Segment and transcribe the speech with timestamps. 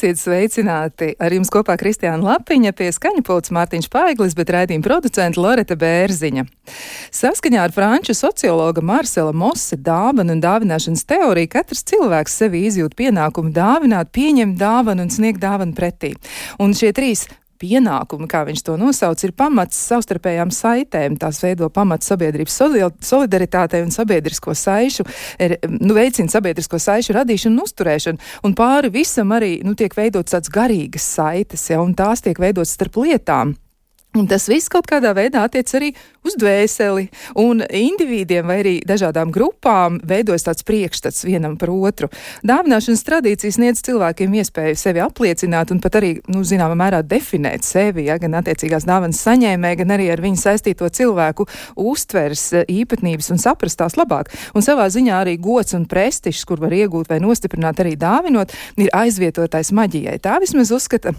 [0.00, 1.10] Esiet sveicināti!
[1.20, 6.46] Ar jums kopā Kristiāna Lapiņa, pie skaņa pults Mārtiņš Paiglis, bet raidījuma producenta Loreta Bērziņa.
[7.12, 13.52] Saskaņā ar franču sociologa Marsela Mosse dāvanu un dāvināšanas teoriju katrs cilvēks sevi izjūt pienākumu
[13.52, 16.14] dāvināt, pieņemt dāvanu un sniegt dāvanu pretī.
[16.56, 17.26] Un šie trīs
[17.60, 21.18] pienākumi, kā viņš to nosauc, ir pamats savstarpējām saitēm.
[21.20, 22.58] Tās veido pamatu sabiedrības
[23.06, 25.06] solidaritātei un sabiedrisko saišu,
[25.38, 28.30] er, nu, veicina sabiedrisko saišu radīšanu un uzturēšanu.
[28.46, 32.76] Un pāri visam arī nu, tiek veidots tāds garīgas saites, ja, un tās tiek veidotas
[32.78, 33.56] starp lietām.
[34.18, 35.92] Un tas viss kaut kādā veidā attiec arī
[36.26, 37.04] uz dvēseli,
[37.38, 42.08] un individiem vai arī dažādām grupām veidojas tāds priekšstats vienam par otru.
[42.42, 48.08] Dāvināšanas tradīcijas sniedz cilvēkiem iespēju sevi apliecināt un pat arī, nu, zināmā mērā definēt sevi,
[48.10, 51.46] ja, gan attiecīgās dāvanas saņēmē, gan arī ar viņu saistīto cilvēku
[51.78, 54.34] uztvers īpatnības un saprast tās labāk.
[54.58, 58.90] Un savā ziņā arī gods un prestižs, kur var iegūt vai nostiprināt arī dāvinot, ir
[58.90, 60.18] aizvietotais maģijai.
[60.18, 61.14] Tā vismaz uzskata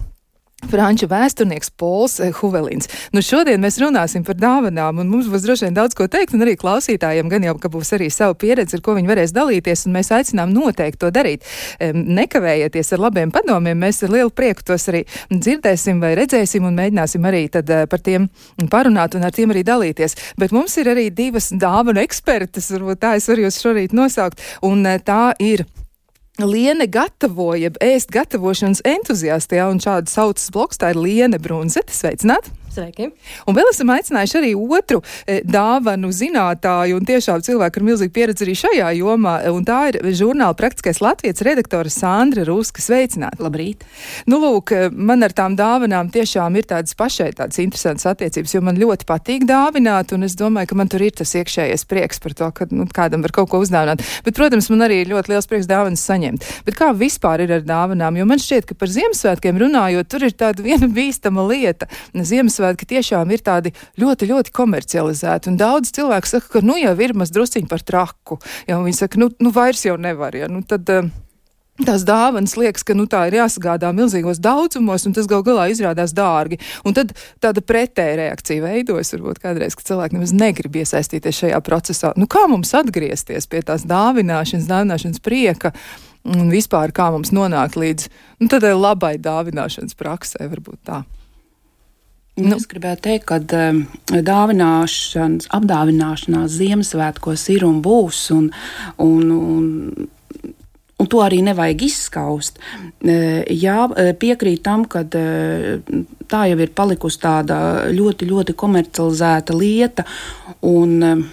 [0.70, 2.90] Franču vēsturnieks Pols eh, Huvelins.
[3.16, 6.45] Nu, šodien mēs runāsim par dāvanām, un mums būs droši vien daudz ko teikt, un
[6.45, 9.98] arī klausītājiem gan jau, ka būs arī sava pieredze, ar ko viņi varēs dalīties, un
[9.98, 11.48] mēs aicinām noteikti to darīt.
[11.81, 17.28] Nekavējieties ar labiem padomiem, mēs ar lielu prieku tos arī dzirdēsim vai redzēsim, un mēģināsim
[17.28, 18.30] arī tad eh, par tiem
[18.72, 20.18] parunāt un ar tiem arī dalīties.
[20.40, 24.86] Bet mums ir arī divas dāvanu ekspertas, varbūt tā es varu jūs šorīt nosaukt, un
[24.86, 25.66] eh, tā ir.
[26.47, 31.94] Liene gatavoja, ēst gatavošanas entuziastē, un šādu saucas bloks, tā ir Liene Brunzete.
[31.94, 32.61] Sveicināti!
[32.72, 33.10] Sveiki!
[33.50, 38.46] Un vēl esam aicinājuši arī otru e, dāvanu zinātāju un tiešām cilvēku ar milzīgu pieredzi
[38.46, 42.80] arī šajā jomā, un tā ir žurnāla praktiskais latviešu redaktore Sandra Ruska.
[42.84, 43.44] Sveicināti!
[43.44, 43.84] Labrīt!
[44.31, 48.80] Nu, lūk, man ar tām dāvanām tiešām ir tādas pašai tādas interesantas attiecības, jo man
[48.80, 52.50] ļoti patīk dāvināt, un es domāju, ka man tur ir tas iekšējais prieks par to,
[52.56, 54.06] ka nu, kādam var kaut ko uzdāvināt.
[54.24, 56.48] Bet, protams, man arī ir ļoti liels prieks dāvanas saņemt.
[56.70, 58.16] Bet kā vispār ir ar dāvanām?
[58.22, 61.90] Jo man šķiet, ka par Ziemassvētkiem runājot, tur ir tāda viena bīstama lieta.
[62.16, 65.52] Ziemassvētkiem Ziemassvētki tiešām ir tādi ļoti, ļoti komercializēti.
[65.52, 68.38] Un daudz cilvēku saka, ka nu jau ir maz drusciņi par traku.
[68.70, 70.36] Ja viņi saka, nu, nu vairs jau nevar.
[70.38, 71.10] Ja, nu, tad, uh,
[71.82, 76.12] Tās dāvanas liekas, ka nu, tā ir jāsagādā milzīgos daudzumos, un tas gal galā izrādās
[76.14, 76.60] dārgi.
[76.86, 82.12] Un tad tāda pretēja reakcija veidojas, varbūt kādreiz, ka cilvēki nemaz negrib iesaistīties šajā procesā.
[82.20, 85.72] Nu, kā mums atgriezties pie tās dāvināšanas, dāvināšanas prieka?
[86.28, 88.12] Un vispār kā mums nonākt līdz
[88.44, 91.02] nu, tādai labai dāvināšanas praksē, varbūt tā.
[92.40, 92.56] Nu.
[92.56, 98.47] Es gribētu teikt, ka um, dāvināšanas, apdāvināšanās Ziemassvētkos ir un būs, un,
[99.03, 100.08] un, un,
[100.96, 102.62] un to arī nevajag izskaust.
[103.03, 107.59] Uh, jā, uh, piekrīt tam, ka tā jau ir palikusi tāda
[107.92, 110.08] ļoti, ļoti komercializēta lieta.
[110.63, 111.28] Un,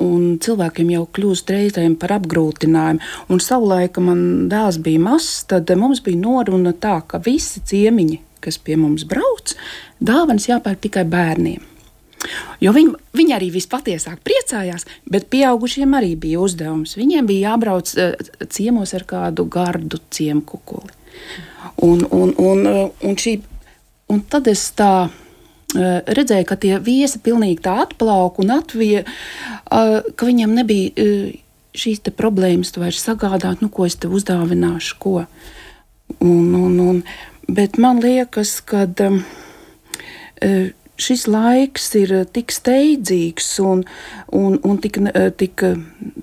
[0.00, 3.04] un cilvēkiem jau kļūst reizēm par apgrūtinājumu.
[3.28, 8.22] Un savulaik, kad man dēls bija mazs, tad mums bija noruna tā, ka visi ciemiņi,
[8.44, 9.54] kas pie mums brauc,
[10.00, 11.66] dāvanas jāpērk tikai bērniem.
[12.60, 16.96] Jo viņi, viņi arī vispatiesāk priecājās, bet pieaugušiem arī bija uzdevums.
[17.00, 18.12] Viņiem bija jābrauc uh,
[18.52, 20.92] ciemos ar kādu gardu ciemu kukuli.
[21.80, 23.38] Un, un, un, uh, un, šī,
[24.12, 25.14] un tad es tā uh,
[26.20, 29.06] redzēju, ka tie viesi pilnīgi tā atplauka un atvija,
[29.70, 31.10] ka viņiem nebija
[31.76, 35.20] šīs problēmas vairs sagādāt, nu, ko es te uzdāvināšu, ko.
[36.18, 37.02] Un, un, un,
[37.56, 38.86] bet man liekas, ka.
[39.06, 39.22] Um,
[40.40, 43.82] Eh, šis laiks ir eh, tik steidzīgs un,
[44.36, 45.64] un, un tik, eh, tik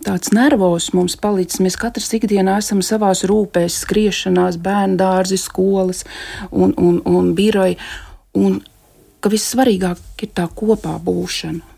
[0.06, 1.62] tāds nervos mums palicis.
[1.62, 6.02] Mēs katrs ikdienā esam savās rūpēs, skriešanās, bērnu dārzi, skolas
[6.50, 7.78] un, un, un biroji.
[8.38, 8.60] Un
[9.22, 11.77] ka vissvarīgāk ir tā kopā būšana.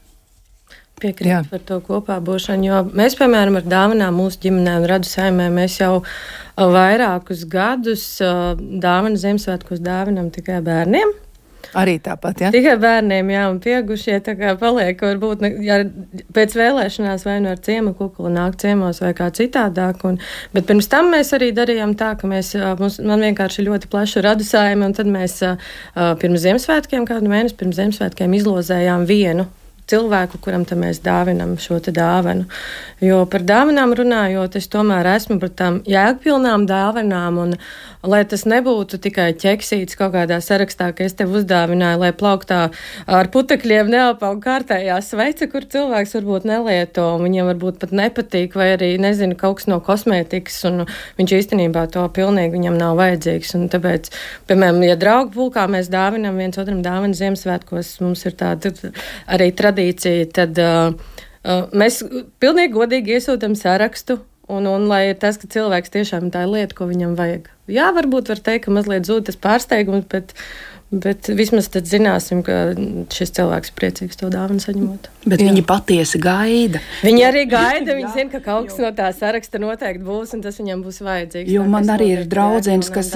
[1.00, 5.48] Piekrītu par to kopā būšanu, jo mēs, piemēram, ar dāvanām mūsu ģimenē un radu saimē,
[5.54, 5.94] mēs jau
[6.60, 11.16] vairākus gadus dāvanu Ziemassvētkos dāvinam tikai bērniem.
[11.78, 12.50] Arī tāpat, ja?
[12.54, 15.78] Tikai bērniem, jā, un pieaugušie tā kā paliek, varbūt ne, ja
[16.34, 20.02] pēc vēlēšanās vai nu ar ciemu kukuli nāk ciemos vai kā citādāk.
[20.10, 20.18] Un,
[20.56, 24.90] bet pirms tam mēs arī darījām tā, ka mēs, mums, man vienkārši ļoti plaša radusājuma,
[24.90, 25.38] un tad mēs
[25.94, 29.46] pirms Ziemassvētkiem, kādu mēnesi pirms Ziemassvētkiem izlozējām vienu
[29.90, 32.46] cilvēku, kuram mēs dāvinam šo dāvanu.
[33.02, 37.56] Jo par dāvanām runājot, es tomēr esmu par tām jēgpilnām dāvanām, un
[38.04, 42.60] lai tas nebūtu tikai ķeksīts kaut kādā sarakstā, ka es tev uzdāvināju, lai plauktā
[43.20, 48.72] ar putekļiem neapaug kārtējā sveice, kur cilvēks varbūt nelieto, un viņam varbūt pat nepatīk, vai
[48.78, 50.86] arī, nezinu, kaut kas no kosmētikas, un
[51.20, 53.54] viņš īstenībā to pilnīgi viņam nav vajadzīgs.
[53.60, 54.12] Un tāpēc,
[54.48, 58.72] piemēram, ja draugu pulkā mēs dāvinam viens otram dāvanu Ziemassvētkos, mums ir tāda
[59.28, 60.96] arī tradīcija tad uh,
[61.44, 62.02] uh, mēs
[62.40, 64.22] pilnīgi godīgi iesūtām sarakstu.
[64.50, 67.52] Un, un lai ir tas, ka cilvēks tiešām tā ir lieta, ko viņam vajag.
[67.70, 70.34] Jā, varbūt var teikt, ka mazliet zūd tas pārsteigums, bet,
[70.90, 72.72] bet vismaz tad zināsim, ka
[73.14, 75.06] šis cilvēks priecīgs to dāvanu saņemot.
[75.28, 75.52] Bet Jā.
[75.52, 76.82] viņi patiesi gaida.
[77.06, 80.58] Viņi arī gaida, viņi zina, ka kaut kas no tā saraksta noteikti būs, un tas
[80.58, 81.54] viņam būs vajadzīgs.
[81.54, 83.14] Jo man arī ir draudzenes, kas,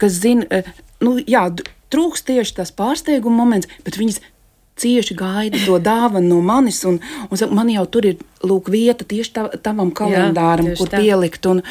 [0.00, 0.68] kas zina, eh,
[1.00, 1.48] nu jā,
[1.94, 4.20] trūks tieši tas pārsteiguma moments, bet viņas
[4.80, 6.82] cieši gaida to dāvanu no manis.
[6.88, 6.98] Un,
[7.30, 11.02] un man jau tur ir lūk, vieta tieši tā, tavam kalendāram, Jā, kur tā.
[11.02, 11.62] pielikt un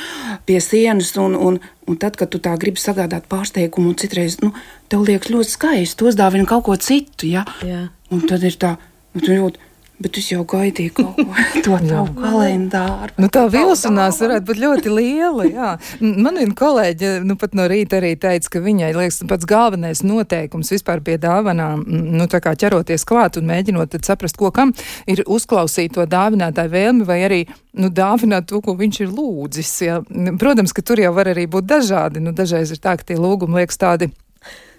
[0.47, 1.13] pie sienas.
[1.21, 4.53] Un, un, un tad, kad tu tā gribi sagādāt pārsteigumu, un citreiz nu,
[4.91, 7.29] tev liekas ļoti skaisti, tos dāvina kaut ko citu.
[7.29, 7.45] Ja?
[7.65, 7.88] Jā.
[8.13, 8.75] Un tad ir tā,
[9.13, 9.61] nu, tu jūti
[10.03, 13.15] Bet es jau gaidīju kaut ko tādu kalendāru.
[13.21, 15.47] Nu, tā vilšanās varētu būt ļoti liela.
[15.47, 15.69] Jā.
[16.01, 20.73] Man viena kolēģe nu, pat no rīta arī teica, ka viņai liekas pats galvenais noteikums
[20.73, 24.73] vispār pie dāvanām, nu, tā kā ķeroties klāt un mēģinot saprast, ko kam
[25.09, 27.41] ir uzklausīt to dāvinātāju vēlmi vai arī
[27.79, 29.71] nu, dāvināt to, ko viņš ir lūdzis.
[29.88, 30.01] Jā.
[30.41, 32.23] Protams, ka tur jau var arī būt dažādi.
[32.23, 34.11] Nu, dažreiz ir tā, ka tie lūgumi liekas tādi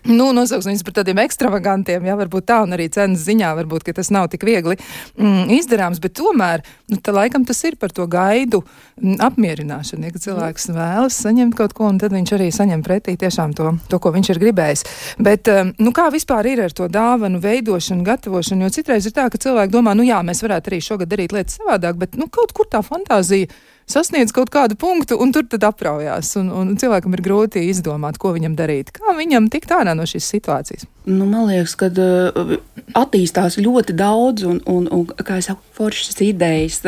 [0.04, 4.10] Nu, nosauksim viņus par tādiem ekstravagantiem, jā, varbūt tā, un arī cenas ziņā varbūt, tas
[4.12, 6.60] nav tik viegli mm, izdarāms, bet tomēr,
[6.92, 11.72] nu, tā laikam tas ir par to gaidu mm, apmierināšanu, ja, cilvēks vēlas saņemt kaut
[11.78, 14.84] ko, un tad viņš arī saņem pretī tiešām to, to ko viņš ir gribējis.
[15.24, 19.30] Bet, um, nu, kā vispār ir ar to dāvanu veidošanu, gatavošanu, jo citreiz ir tā,
[19.32, 22.52] ka cilvēki domā, nu jā, mēs varētu arī šogad darīt lietas savādāk, bet, nu, kaut
[22.52, 23.48] kur tā fantāzija
[23.90, 26.34] sasniedz kaut kādu punktu, un tur tad apraujās.
[26.40, 28.92] Un, un cilvēkam ir grūti izdomāt, ko viņam darīt.
[28.94, 30.88] Kā viņam tikt ārā no šīs situācijas?
[31.04, 32.56] Nu, man liekas, ka uh,
[32.96, 36.82] attīstās ļoti daudz, un, un, un kā jau foršas idejas,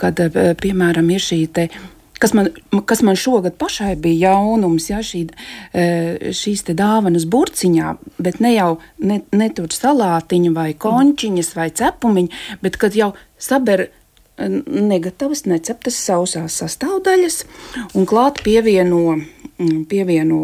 [0.00, 1.68] kad, uh, piemēram, ir šī te
[2.22, 2.52] kas man,
[2.86, 8.76] kas man šogad pašai bija jaunums, ja, šī, uh, šīs dāvanas burciņā, bet ne jau
[9.02, 13.10] ne, ne tur salātiņa vai končiņas vai cepumiņa, bet kad jau
[13.42, 13.88] saber
[14.38, 17.42] negatavas, neceptas sausās sastāvdaļas
[17.98, 20.40] un klāt pievieno, mm, pievieno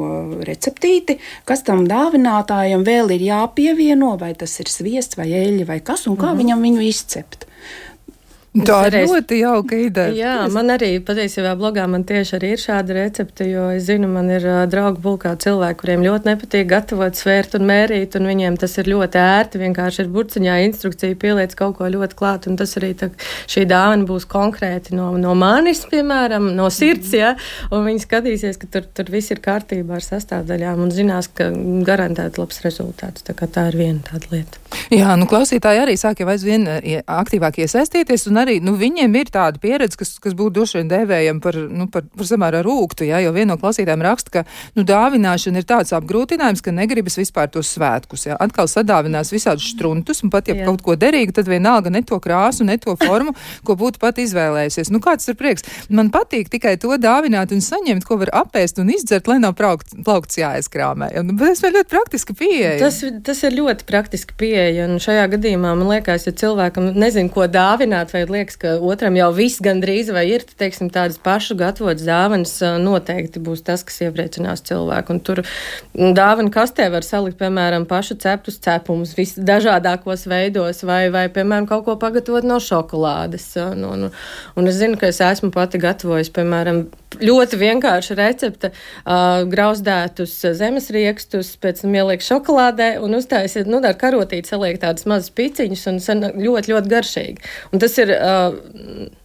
[0.47, 1.19] receptīti,
[1.49, 6.17] kas tam dāvinātājam vēl ir jāpievieno, vai tas ir sviests vai eļļa vai kas, un
[6.17, 6.39] kā mm -hmm.
[6.45, 7.48] viņam viņu izcept.
[8.67, 9.11] Tā ir reiz...
[9.13, 10.15] ļoti jauka ideja.
[10.17, 14.31] Jā, man arī patiesībā blogā man tieši arī ir šāda recepte, jo es zinu, man
[14.33, 18.79] ir uh, draugi bulkā cilvēki, kuriem ļoti nepatīk gatavot, svērt un mērīt, un viņiem tas
[18.81, 19.63] ir ļoti ērti.
[19.63, 23.11] Vienkārši ir burciņā instrukcija pieliec kaut ko ļoti klāt, un tas arī tā,
[23.51, 27.35] šī dāvana būs konkrēti no, no manis, piemēram, no sirds, ja,
[27.75, 31.51] un viņi skatīsies, ka tur, tur viss ir kārtībā ar sastāvdaļām un zinās, ka
[31.87, 33.27] garantēti labs rezultāts.
[33.27, 34.63] Tā, tā ir viena tāda lieta.
[34.93, 39.61] Jā, nu klausītāji arī sāk jau aizvien aktīvāk iesaistīties, un arī nu, viņiem ir tāda
[39.63, 43.33] pieredze, kas, kas būtu droši vien dēvējama par, nu, par, par samērā rūktu, jā, jo
[43.37, 44.45] viena no klausītājiem raksta, ka
[44.79, 48.27] nu, dāvināšana ir tāds apgrūtinājums, ka negribas vispār tos svētkus.
[48.29, 48.39] Jā.
[48.41, 50.67] Atkal sadāvinās visādus struntus, un pat ja jā.
[50.69, 53.35] kaut ko derīgu, tad vienalga ne to krāsu, ne to formu,
[53.67, 54.93] ko būtu pat izvēlējusies.
[54.95, 55.67] Nu, kāds ir prieks?
[55.93, 59.97] Man patīk tikai to dāvināt un saņemt, ko var apēst un izdzert, lai nav plaukts,
[60.05, 61.11] plaukts jāaizkrāmē.
[61.21, 62.77] Un, tas ir ļoti praktiski pieeja.
[62.83, 67.49] Tas, tas ir ļoti praktiski pieeja, un šajā gadījumā man liekas, ja cilvēkam nezinu, ko
[67.51, 72.55] dāvināt, vai liekas, ka otram jau viss gandrīz vai ir, teiksim, tādas pašu gatavotas dāvanas
[72.83, 75.17] noteikti būs tas, kas iepriecinās cilvēku.
[75.17, 75.43] Un tur
[75.95, 81.99] dāvana kastē var salikt, piemēram, pašu ceptus cepumus visdažādākos veidos, vai, vai, piemēram, kaut ko
[82.01, 83.51] pagatavot no šokolādes.
[83.65, 84.09] Un, un,
[84.59, 86.87] un es zinu, ka es esmu pati gatavojis, piemēram,
[87.17, 93.97] ļoti vienkārša recepte uh,- grauzdētus zemes riekstus, pēc tam ieliek šokolādē un uztaisiet, nu, ar
[93.99, 97.55] karotīti saliek tādas mazas piciņas un ļoti, ļoti garšīgi.
[97.73, 98.59] Un tas ir uh,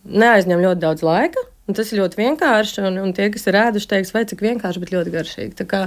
[0.03, 1.49] neaizņem ļoti daudz laika.
[1.63, 4.83] Un tas ir ļoti vienkārši, un, un tie, kas ir ēduši, teiks, vai cik vienkārši,
[4.83, 5.55] bet ļoti garšīgi.
[5.61, 5.85] Tā kā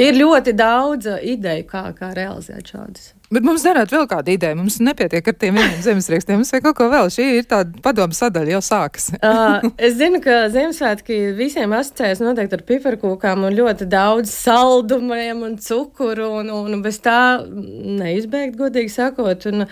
[0.00, 3.12] ir ļoti daudz ideju, kā, kā realizēt šādas.
[3.28, 4.56] Bet mums darētu vēl kādu ideju.
[4.56, 6.38] Mums nepietiek ar tiem vieniem zemesriekstiem.
[6.40, 7.10] Mums vajag kaut ko vēl.
[7.12, 9.10] Šī ir tāda padoma sadaļa, jau sākas.
[9.20, 15.58] uh, es zinu, ka Ziemassvētki visiem asociējas noteikti ar piparkūkām un ļoti daudz saldumiem un
[15.60, 19.50] cukuru, un, un bez tā neizbēgt, godīgi sakot.
[19.52, 19.68] Un,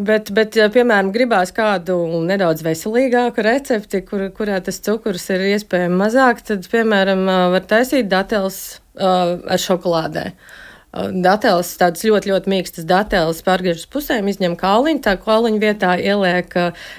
[0.00, 6.40] Bet, bet, piemēram, gribās kādu nedaudz veselīgāku recepti, kur, kurā tas cukurs ir iespējams mazāk,
[6.48, 8.62] tad, piemēram, var taisīt datels
[8.96, 10.22] uh, ar šokolādē.
[10.30, 15.92] Uh, Datēlis, tāds ļoti, ļoti mīkstas datēlis pārgriež uz pusēm, izņem kauliņu, tā kauliņu vietā
[16.02, 16.56] ieliek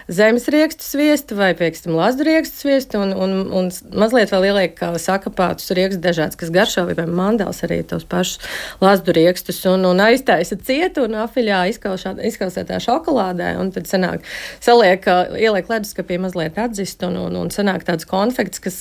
[0.07, 5.74] zemes riekstu sviestu vai, pieksim, lazdu riekstu sviestu un, un, un mazliet vēl ieliek sakapātus
[5.75, 8.39] riekstu dažāds, kas garšo, vai mandāls arī tos pašus
[8.79, 14.24] lazdu riekstus un, un aiztaisa cietu un afiļā izkausētā šokolādē un tad sanāk,
[14.63, 15.03] saliek,
[15.36, 18.79] ieliek leduskapī mazliet atzist un, un, un sanāk tāds konfekts, kas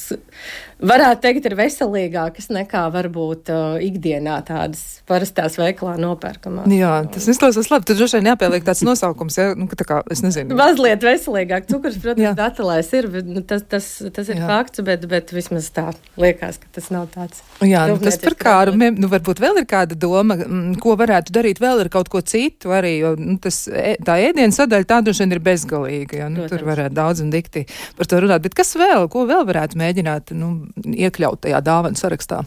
[0.80, 6.66] varētu teikt ir veselīgākas nekā varbūt uh, ikdienā tādas parastās veikalā nopērkamā.
[6.74, 7.88] Jā, tas izklausās labi.
[7.88, 10.56] Tur droši vien jāpieliek tāds nosaukums, ja, nu, tā kā, es nezinu.
[10.58, 11.68] Mazliet veselīgāk.
[11.70, 14.48] Cukurs, protams, datelēs ir, bet, nu, tas, tas, tas ir Jā.
[14.50, 17.42] fakts, bet, bet vismaz tā liekas, ka tas nav tāds.
[17.64, 21.60] Jā, nu, tas par kārumiem, nu, varbūt vēl ir kāda doma, mm, ko varētu darīt
[21.62, 23.62] vēl ar kaut ko citu arī, jo nu, tas,
[24.06, 26.54] tā ēdienu sadaļa tā droši vien ir bezgalīga, ja, nu, protams.
[26.56, 27.66] tur varētu daudz un dikti
[27.98, 32.42] par to runāt, bet kas vēl, ko vēl varētu mēģināt, nu, iekļaut tajā dāvanu sarakstā?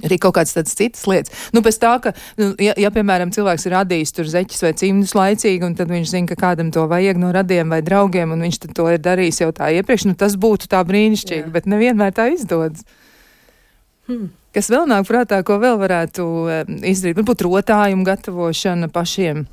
[0.00, 1.32] Arī kaut kādas tādas citas lietas.
[1.52, 5.14] Nu, pēc tā, ka, nu, ja, ja, piemēram, cilvēks ir radījis tur zeķis vai cimdus
[5.18, 8.62] laicīgi, un tad viņš zina, ka kādam to vajag no radiem vai draugiem, un viņš
[8.72, 11.54] to ir darījis jau tā iepriekš, nu, tas būtu tā brīnišķīgi, Jā.
[11.54, 12.86] bet nevienmēr tā izdodas.
[14.08, 14.30] Hmm.
[14.52, 17.20] Kas vēl nāk prātā, ko vēl varētu eh, izdarīt?
[17.20, 19.46] Varbūt rotājumu gatavošana pašiem.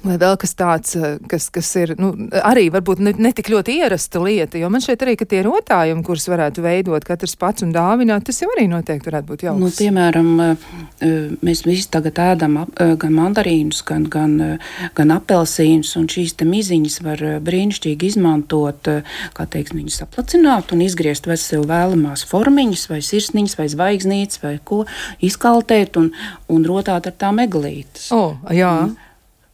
[0.00, 3.74] Vai vēl kas tāds, eh, kas, kas ir nu, arī varbūt ne, ne tik ļoti
[3.82, 8.24] ierasta lieta, jo man šeit arī, tie rotājumi, kurus varētu veidot katrs pats un dāvināt,
[8.24, 9.60] tas jau arī noteikti varētu būt jauks.
[9.60, 10.64] Nu, piemēram, eh,
[11.04, 14.58] eh, mēs visi tagad ēdam gan mandarīnus, gan, gan,
[14.96, 18.88] gan apelsīnus, un šīs miziņas var brīnišķīgi izmantot,
[19.36, 24.56] kā teiksim, viņus aplacināt un izgriezt vai sev vēlamās formiņas, vai sirsniņas, vai zvaigznītes, vai
[24.64, 24.86] ko,
[25.20, 26.10] izkaltēt un,
[26.48, 28.08] un rotāt ar tām eglītes.
[28.16, 28.72] O, jā.
[28.88, 29.09] Mm.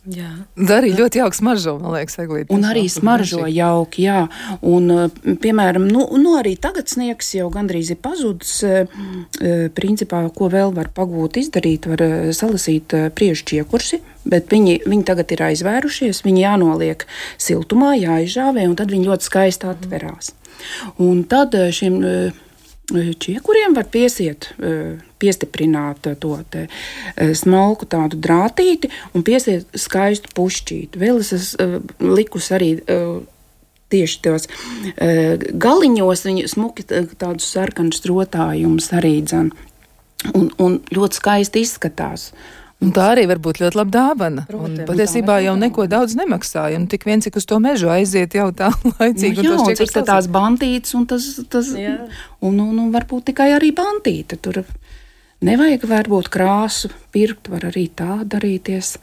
[0.06, 0.28] Jā.
[0.70, 2.54] Arī ļoti jauks smaržo, man liekas, eglīte.
[2.54, 4.26] Un arī smaržo jauki, jā.
[4.62, 8.62] Un, eh, piemēram, nu, nu arī tagad sniegs jau gandrīz ir pazudis.
[8.62, 8.86] Eh,
[9.40, 11.98] eh, principā, ko vēl var pagūt izdarīt, var
[12.30, 17.02] salasīt priekšķiekursi, bet viņi, viņi tagad ir aizvērušies, viņi jānoliek
[17.38, 20.32] siltumā, jāizžāvē, un tad viņi ļoti skaisti atverās.
[21.02, 21.98] Un tad šiem
[22.94, 24.50] čiekuriem var piesiet,
[25.18, 26.66] piestiprināt to te,
[27.34, 31.00] smalku tādu drātīti un piesiet skaistu pušķīti.
[31.00, 32.76] Vēl es esmu likus arī
[33.92, 34.48] tieši tos
[35.66, 39.50] galiņos, viņi smuki tādus sarkanus rotājumus arī dzan.
[40.34, 42.30] Un, un ļoti skaisti izskatās.
[42.84, 44.42] Un tā arī var būt ļoti laba dāvana.
[44.50, 46.80] Protams, un patiesībā jau neko daudz nemaksāja.
[46.92, 48.68] Tik vien, cik uz to mežu aiziet jau tā
[48.98, 49.46] laicīgi.
[49.46, 51.96] Nu, jā, cik tās bantītes, un tas, tas jā.
[52.44, 54.36] un, un, un varbūt tikai arī bantīte.
[54.36, 54.60] Tur
[55.46, 58.98] nevajag varbūt krāsu pirkt, var arī tā darīties.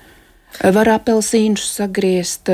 [0.62, 2.50] Var apelsīnus sagriezt,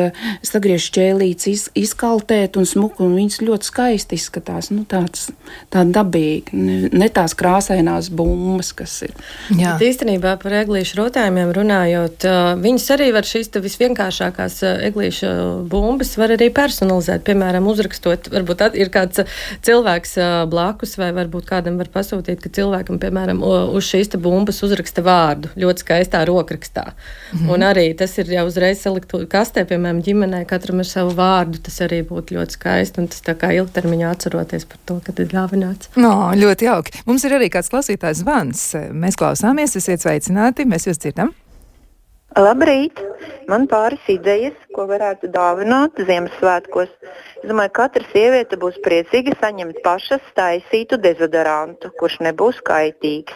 [0.46, 4.70] sagriezt ķēlītes, iz, izkaltēt un smuku, un viņas ļoti skaisti izskatās.
[4.74, 5.28] Nu, tāds,
[5.74, 6.56] tā dabīgi,
[6.96, 9.14] ne, tās krāsainās bumbas, kas ir.
[9.52, 9.76] Jā.
[9.76, 12.28] Bet īstenībā par eglīšu rotājumiem runājot,
[12.64, 15.34] viņas arī var šīs visvienkāršākās eglīšu
[15.70, 17.26] bumbas var arī personalizēt.
[17.28, 19.26] Piemēram, uzrakstot, varbūt ir kāds
[19.66, 20.16] cilvēks
[20.52, 25.86] blakus, vai varbūt kādam var pasūtīt, ka cilvēkam, piemēram, uz šīs bumbas uzraksta vārdu ļoti
[25.86, 26.90] skaistā rokrakstā.
[27.34, 27.50] Mhm.
[27.54, 31.60] Un arī arī tas ir jau uzreiz saliktu kastē, piemēram, ģimenē, katram ir savu vārdu.
[31.66, 35.30] Tas arī būtu ļoti skaisti, un tas tā kā ilgtermiņā atceroties par to, ka ir
[35.34, 35.90] dāvināts.
[35.98, 37.04] No, ļoti jauki.
[37.10, 38.66] Mums ir arī kāds klausītājs zvans.
[38.94, 41.34] Mēs klausāmies, esiet sveicināti, mēs jūs dzirdam.
[42.40, 43.00] Labrīt!
[43.52, 46.92] Man pāris idejas, ko varētu dāvināt Ziemassvētkos.
[47.42, 53.36] Es domāju, ka katra sieviete būs priecīga saņemt pašas taisītu dezodorantu, kurš nebūs kaitīgs.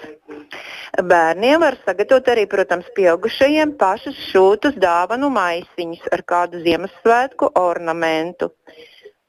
[1.12, 8.54] Bērniem var sagatavot arī, protams, pieaugušajiem pašus šūtus dāvanu maisiņus ar kādu Ziemassvētku ornamentu.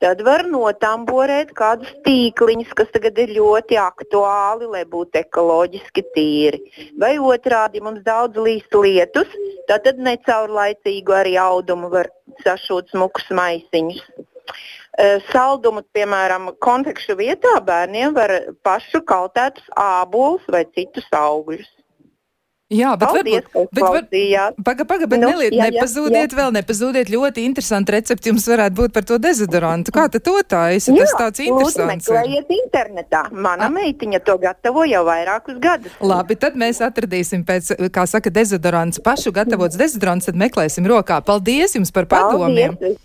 [0.05, 6.61] Tad var notamborēt kādus tīkliņus, kas tagad ir ļoti aktuāli, lai būtu ekoloģiski tīri.
[7.01, 9.33] Vai otrādi mums daudz līst lietus,
[9.71, 12.13] tad necaurlaicīgu arī audumu var
[12.45, 14.05] sašūt smukus maisiņus.
[14.95, 18.31] Eh, saldumu, piemēram, konfekšu vietā bērniem var
[18.63, 21.67] pašu kaltētus ābolus vai citus augļus.
[22.75, 26.39] Jā, bet Paldies, varbūt, bet, var, paga, paga, bet nu, neliet, jā, nepazūdiet jā.
[26.41, 29.95] vēl, nepazūdiet ļoti interesanti recepti jums varētu būt par to dezodorantu.
[29.95, 30.95] Kā tad to taisa?
[30.99, 32.11] Tas tāds interesants.
[32.11, 33.23] Meklējiet internetā.
[33.31, 33.73] Mana A.
[33.75, 35.95] Meitiņa to gatavo jau vairākus gadus.
[36.03, 41.23] Labi, tad mēs atradīsim pēc, kā saka, dezodorants, pašu gatavots dezodorants, tad meklēsim rokā.
[41.25, 42.75] Paldies jums par padomiem!
[42.75, 43.03] Paldies.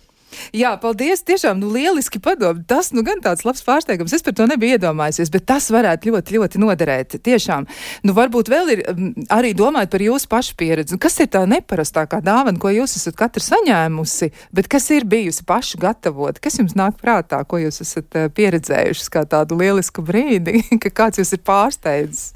[0.56, 1.22] Jā, paldies.
[1.26, 2.62] Tiešām nu, lieliski padomu.
[2.68, 4.14] Tas nu, gan tāds labs pārsteigums.
[4.14, 7.18] Es par to nebiju iedomājusies, bet tas varētu ļoti, ļoti noderēt.
[7.26, 7.66] Tiešām,
[8.06, 8.84] nu, varbūt vēl ir
[9.32, 10.96] arī domājot par jūsu pašu pieredzi.
[10.96, 15.46] Nu, kas ir tā neparastākā dāvana, ko jūs esat katra saņēmusi, bet kas ir bijusi
[15.48, 16.38] pašu gatavot?
[16.42, 21.34] Kas jums nāk prātā, ko jūs esat pieredzējuši kā tādu lielisku brīdi, ka kāds jūs
[21.36, 22.30] ir pārsteidzis?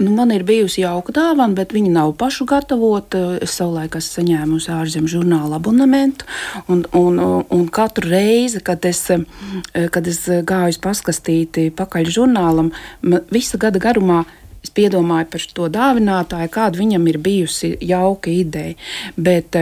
[0.00, 3.20] Nu, man ir bijusi jauka dāvana, bet viņa nav pašu gatavota.
[3.44, 6.24] Es savulaik esmu saņēmusi ārzemju žurnāla abonementu.
[6.72, 9.02] Un, un, un katru reizi, kad es,
[9.92, 12.72] kad es gāju paskastīti pakaļ žurnālam,
[13.28, 14.24] visa gada garumā
[14.64, 18.76] es piedomāju par to dāvinātāju, kāda viņam ir bijusi jauka ideja.
[19.16, 19.56] Bet,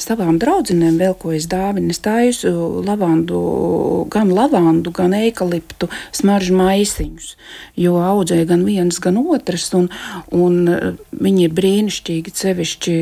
[0.00, 1.92] savām draudzenēm vēl ko es dāvinu.
[1.92, 2.50] Es taisu
[2.86, 3.40] lavandu,
[4.12, 7.34] gan lavandu, gan eikaliptu smaržu maisiņus,
[7.76, 9.90] jo audzēja gan viens, gan otrs, un,
[10.32, 10.60] un
[11.12, 12.96] viņi ir brīnišķīgi, cevišķi,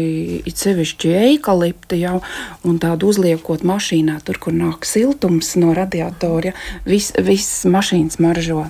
[0.62, 2.18] cevišķi eikalipti jau,
[2.66, 6.56] un tādu uzliekot mašīnā, tur, kur nāk siltums no radiatora,
[6.86, 8.66] viss vis mašīnas maržo.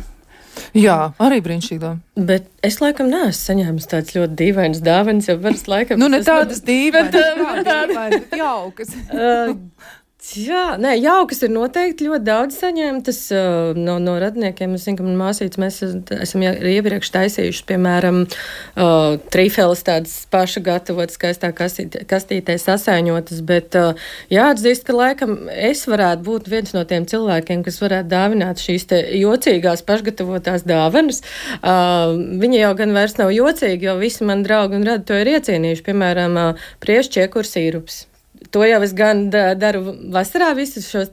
[0.75, 1.92] Jā, arī brīnišķīgi.
[2.26, 6.00] Bet es laikam neesmu saņēmis tādas ļoti dīvainas dāvanas, jo parasti laikam.
[6.02, 8.96] Nu, ne tādas dīvainas, bet tādas jaukas.
[10.26, 14.73] Jā, nē, jaukas ir noteikti ļoti daudz saņemtas uh, no, no radniekiem.
[14.75, 15.76] Es zinu, ka manā māsīcā mēs
[16.16, 24.09] esam iepriekš taisījuši, piemēram, uh, trīfeles tādas paša gatavotas, skaistā kastītē, kastītē sasaiņotas, bet uh,
[24.33, 29.00] jāatzīst, ka laikam es varētu būt viens no tiem cilvēkiem, kas varētu dāvināt šīs te
[29.21, 31.23] jocīgās pašgatavotās dāvanas.
[31.61, 35.37] Uh, viņi jau gan vairs nav jocīgi, jo visi mani draugi un radi to ir
[35.37, 38.06] iecienījuši, piemēram, uh, priešķiekur sīrups.
[38.52, 41.12] To jau es gan daru vasarā, visus šos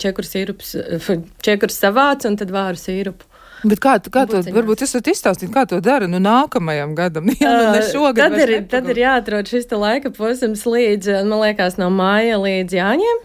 [0.00, 0.74] čekurus sīrupus,
[1.44, 3.30] čekurus savācu un tad vāru sīrupu.
[3.64, 7.30] Bet kā, kā to, varbūt jūs varat izstāstīt, kā to dara nu nākamajam gadam?
[7.40, 8.34] Jā, nu ne šogad.
[8.34, 13.22] Tad ir, tad ir jāatrod šis laika posms līdz, man liekas, no māja līdz jāņem.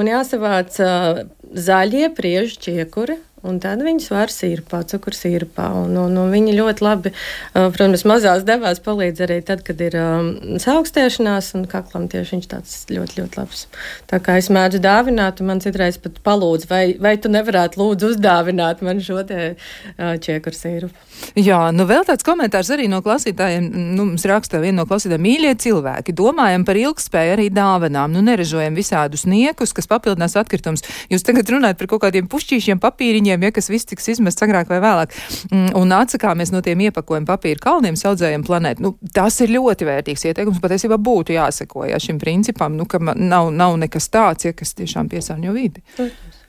[0.00, 3.16] Un jāsavāc uh, zaļie priežu čiekuri,
[3.46, 5.70] Un tad viņas var sīrpā, cukurs sīrpā.
[5.80, 7.12] Un, un, un viņi ļoti labi,
[7.54, 12.74] protams, mazās devās palīdz arī tad, kad ir um, saaugstēšanās, un kaklam tieši viņš tāds
[12.92, 13.64] ļoti, ļoti labs.
[14.10, 18.12] Tā kā es mēdzu dāvināt, un man citreiz pat palūdz, vai, vai tu nevarētu lūdzu
[18.14, 21.08] uzdāvināt man šo te uh, čiekuru sīrupu.
[21.36, 23.66] Jā, nu vēl tāds komentārs arī no klausītājiem,
[23.96, 28.76] nu, mums raksta viena no klausītājiem, mīļie cilvēki, domājam par ilgspēju arī dāvanām, nu neražojam
[28.76, 30.84] visādus niekus, kas papildinās atkritumus.
[31.12, 34.68] Jūs tagad runājat par kaut kādiem pušķīšiem papīriņiem kuģiem, ja kas viss tiks izmests agrāk
[34.70, 35.14] vai vēlāk,
[35.50, 38.82] mm, un atsakāmies no tiem iepakojuma papīra kalniem, saudzējam planētu.
[38.82, 40.60] Nu, tas ir ļoti vērtīgs ieteikums.
[40.60, 45.08] Patiesībā būtu jāseko ja, šim principam, nu, ka nav, nav nekas tāds, ja kas tiešām
[45.08, 45.82] piesārņo vidi.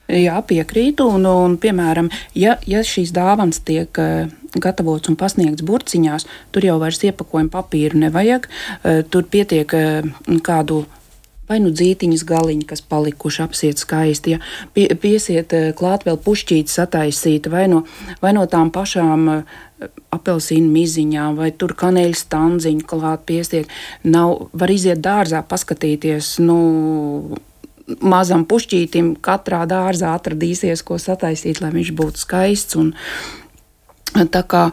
[0.08, 1.06] Jā, piekrītu.
[1.06, 4.26] Un, un, piemēram, ja, ja šīs dāvāns tiek uh,
[4.58, 8.50] gatavots un pasniegts burciņās, tur jau vairs iepakojuma papīru nevajag.
[8.82, 10.10] Uh, tur pietiek uh,
[10.44, 10.82] kādu
[11.52, 14.40] vai nu dzītiņas galiņi, kas palikuši apsiet skaisti, ja
[14.74, 17.84] pie, piesiet eh, klāt vēl pušķītes sataisīta, vai no,
[18.22, 19.44] vai no tām pašām eh,
[20.14, 23.72] apelsīnu miziņām, vai tur kanēļu stanziņu klāt piesiet.
[24.06, 26.58] Nav, var iziet dārzā, paskatīties, nu,
[28.00, 32.78] mazam pušķītim katrā dārzā atradīsies, ko sataisīt, lai viņš būtu skaists.
[32.78, 32.92] Un,
[34.30, 34.68] tā kā,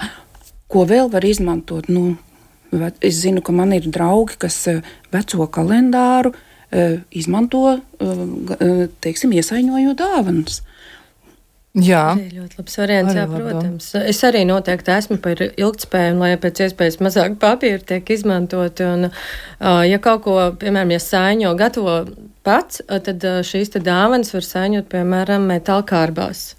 [0.70, 1.90] ko vēl var izmantot?
[1.90, 2.14] Nu,
[3.02, 6.49] es zinu, ka man ir draugi, kas eh, veco kalendāru E,
[7.16, 7.80] izmanto,
[9.02, 10.62] teiksim, iesaiņojot dāvanas.
[11.80, 13.14] Jā, ļoti labs variants.
[13.14, 13.90] Jā, protams.
[14.10, 18.88] Es arī noteikti esmu par ilgspēju, lai pēc iespējas mazāk papīra tiek izmantoti.
[18.90, 19.12] Un,
[19.86, 22.00] ja kaut ko, piemēram, ja saiņo gatavo
[22.48, 26.50] pats, tad šīs dāvanas var saņot, piemēram, metāla kārbās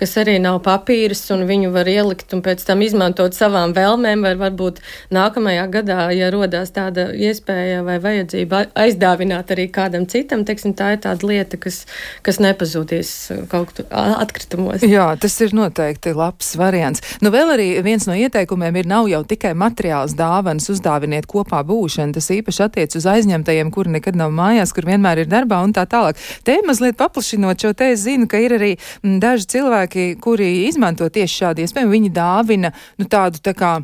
[0.00, 4.34] kas arī nav papīrs, un viņu var ielikt un pēc tam izmantot savām vēlmēm, vai
[4.40, 4.80] varbūt
[5.14, 11.02] nākamajā gadā, ja rodās tāda iespēja vai vajadzība aizdāvināt arī kādam citam, teiksim, tā ir
[11.04, 11.84] tāda lieta, kas,
[12.26, 13.14] kas nepazudīs
[13.52, 14.84] kaut kur atkritumos.
[14.84, 17.02] Jā, tas ir noteikti labs variants.
[17.24, 22.16] Nu, vēl arī viens no ieteikumiem ir nav jau tikai materiāls dāvanas, uzdāviniet kopā būšanu.
[22.16, 25.86] Tas īpaši attiec uz aizņemtajiem, kuri nekad nav mājās, kur vienmēr ir darbā un tā
[25.90, 26.20] tālāk.
[26.46, 31.08] Te mazliet paplašinot šo te, es zinu, ka ir arī daži cilvēki, cilvēki, kuri izmanto
[31.08, 33.82] tieši šādu iespēju, viņi dāvina nu, tādu tā kā.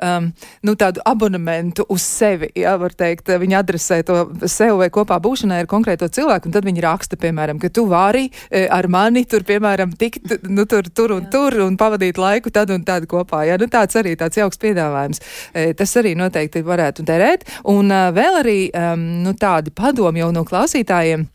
[0.00, 0.32] Um,
[0.64, 5.58] nu, tādu abonementu uz sevi, ja var teikt, viņi adresē to sev vai kopā būšanai
[5.60, 9.44] ar konkrēto cilvēku, un tad viņi raksta, piemēram, ka tu vari e, ar mani tur,
[9.44, 11.30] piemēram, tikt, nu, tur, tur un Jā.
[11.34, 13.42] tur un pavadīt laiku tad un tad kopā.
[13.44, 13.58] Ja?
[13.60, 15.20] Nu, tāds arī tāds jauks piedāvājums.
[15.52, 17.44] E, tas arī noteikti varētu derēt.
[17.68, 21.28] Un uh, vēl arī um, nu, tādi padomi jau no klausītājiem.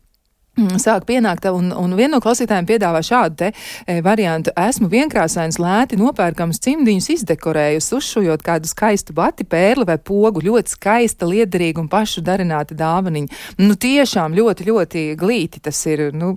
[0.56, 4.54] Mm, sāk pienākt, un, un viena no klausītājiem piedāvā šādu te e, variantu.
[4.56, 11.28] Esmu vienkrāsains, lēti nopērkams cimdiņus izdekorējus, uzšujot kādu skaistu bati, pērli vai pogu, ļoti skaista,
[11.28, 13.42] liederīga un pašu darināta dāvaniņa.
[13.60, 16.06] Nu, tiešām ļoti, ļoti glīti tas ir.
[16.16, 16.32] Nu,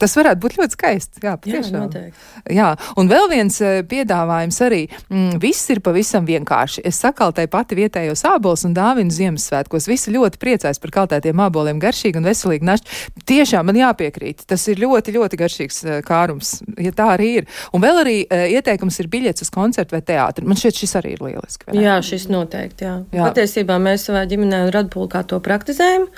[0.00, 1.24] tas varētu būt ļoti skaisti.
[1.24, 1.88] Jā, patiešām.
[1.88, 2.04] Jā,
[2.52, 2.68] Jā,
[3.00, 4.82] un vēl viens e, piedāvājums arī.
[5.08, 6.84] Mm, viss ir pavisam vienkārši.
[6.84, 9.88] Es sakaltēju pati vietējos ābolus un dāvinu Ziemassvētkos.
[9.88, 13.24] Visi ļoti priecājas par kaltētiem āboliem, garšīgi un veselīgi našķi
[13.54, 14.44] tiešām man jāpiekrīt.
[14.50, 17.46] Tas ir ļoti, ļoti garšīgs uh, kārums, ja tā arī ir.
[17.74, 20.46] Un vēl arī uh, ieteikums ir biļets uz koncertu vai teātri.
[20.46, 21.70] Man šķiet, šis arī ir lieliski.
[21.78, 22.88] Jā, šis noteikti.
[22.88, 22.96] Jā.
[23.14, 23.28] Jā.
[23.28, 26.08] Patiesībā mēs savā ģimenē un Radpulkā to praktizējam.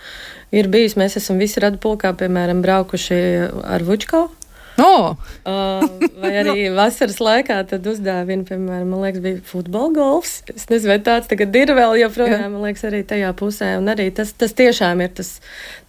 [0.57, 3.21] Ir bijis, mēs esam visi Radpulkā, piemēram, braukuši
[3.67, 4.29] ar Vučkau.
[4.79, 5.17] Oh.
[5.47, 5.85] Uh,
[6.21, 10.41] vai arī vasaras laikā tad uzdāvina, piemēram, man liekas, bija futbola golfs.
[10.53, 12.51] Es nezinu, vai tāds tagad ir vēl joprojām, Jā.
[12.53, 13.73] man liekas, arī tajā pusē.
[13.81, 15.37] Un arī tas, tas tiešām ir tas,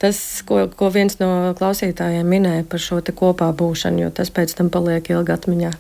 [0.01, 4.71] tas ko, ko viens no klausītājiem minēja par šo kopā būšanu, jo tas pēc tam
[4.73, 5.71] paliek ilgi atmiņā.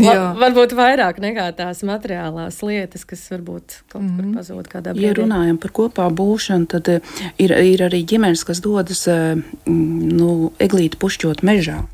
[0.00, 4.16] Va, varbūt vairāk nekā tās materiālās lietas, kas varbūt kaut mm -hmm.
[4.16, 4.38] kur mhm.
[4.38, 5.08] pazūd kādā brīdī.
[5.08, 7.00] Ja runājam par kopā būšanu, tad eh,
[7.38, 11.84] ir, ir arī ģimenes, kas dodas eh, nu, eglīti pušķot mežā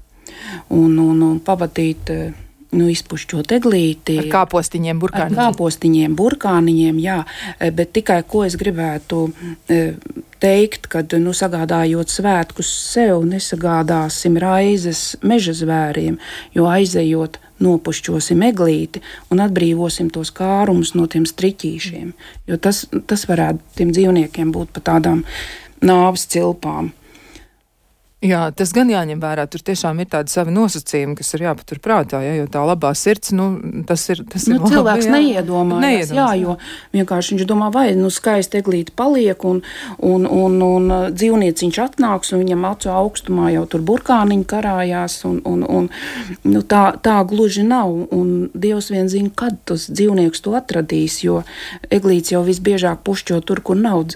[0.68, 2.14] un, un, un pavadīt.
[2.14, 2.40] Eh,
[2.72, 4.16] nu, izpušķot eglīti.
[4.22, 5.38] Ar kāpostiņiem, burkāniņiem.
[5.38, 7.18] Ar kāpostiņiem, burkāniņiem, jā.
[7.58, 9.26] Eh, bet tikai ko es gribētu
[9.68, 9.98] eh,
[10.42, 16.18] teikt, kad nu, sagādājot svētkus sev, nesagādāsim raizes meža zvēriem,
[16.56, 22.10] jo aizejot nopušķosim eglīti un atbrīvosim tos kārumus no tiem striķīšiem.
[22.50, 25.22] Jo tas, tas varētu tiem dzīvniekiem būt pa tādām
[25.84, 26.90] nāves cilpām.
[28.22, 29.48] Jā, tas gan jāņem vērā.
[29.50, 33.32] Tur tiešām ir tādi savi nosacījumi, kas ir jāpatur prātā, ja, jo tā labā sirds,
[33.34, 33.48] nu,
[33.88, 34.20] tas ir.
[34.30, 35.14] Tas nu, ir labi, cilvēks jā.
[35.16, 36.54] neiedomājas, neiedomājas, jā, jo
[36.94, 39.58] vienkārši viņš domā, vai nu skaisti eglīti paliek, un,
[39.98, 45.42] un, un, un uh, dzīvnieciņš atnāks, un viņam acu augstumā jau tur burkāniņi karājās, un,
[45.48, 45.90] un, un
[46.46, 51.42] nu, tā, tā gluži nav, un Dievs vien zina, kad tas dzīvnieks to atradīs, jo
[51.90, 54.06] eglīts jau visbiežāk pušķo tur, kur nav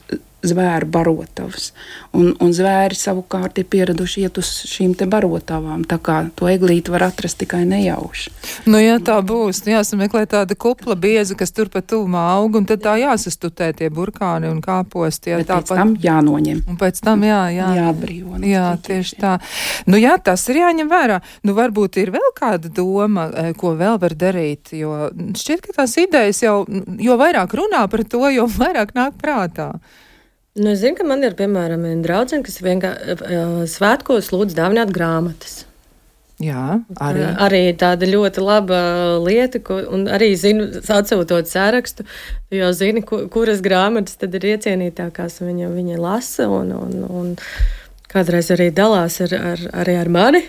[0.48, 1.72] zvēru barotavas.
[2.16, 5.84] Un, un zvēri savukārt ir pieraduši iet uz šīm barotavām.
[5.88, 8.32] Tā kā to eglīti var atrast tikai nejauši.
[8.70, 12.68] Nu, ja tā būs, nu, jāsameklē tāda kupla bieza, kas tur pat tuvumā aug, un
[12.68, 15.34] tad tā jāsastutē tie burkāni un kāposti.
[15.34, 16.64] Jā, tāpat tam jānoņem.
[16.70, 17.68] Un pēc tam jā, jā.
[17.80, 18.40] jāatbrīvo.
[18.46, 19.36] Jā, tieši tā.
[19.86, 21.20] Nu, jā, tas ir jāņem vērā.
[21.46, 25.96] Nu, varbūt ir vēl kāda doma, e, ko vēl var darīt, jo šķiet, ka tās
[26.00, 26.58] idejas jau,
[27.02, 29.72] jo vairāk runā par to, jo vairāk nāk prātā.
[30.56, 35.66] Nu, es zinu, ka man ir piemēram draudzene, kas vienkārši svētkos lūdz dāvināt grāmatas.
[36.40, 37.22] Jā, arī.
[37.40, 38.78] arī tāda ļoti laba
[39.24, 42.04] lieta, ko, un arī zinu, atsūtot sārakstu,
[42.52, 47.32] jo zini, ku, kuras grāmatas tad ir iecienītākās, un viņa, viņa lasa, un, un, un
[48.12, 50.44] kādreiz arī dalās ar, ar, arī ar mani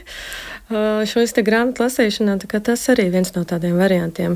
[1.08, 2.36] šo grāmatu lasīšanā.
[2.60, 4.36] Tas arī viens no tādiem variantiem.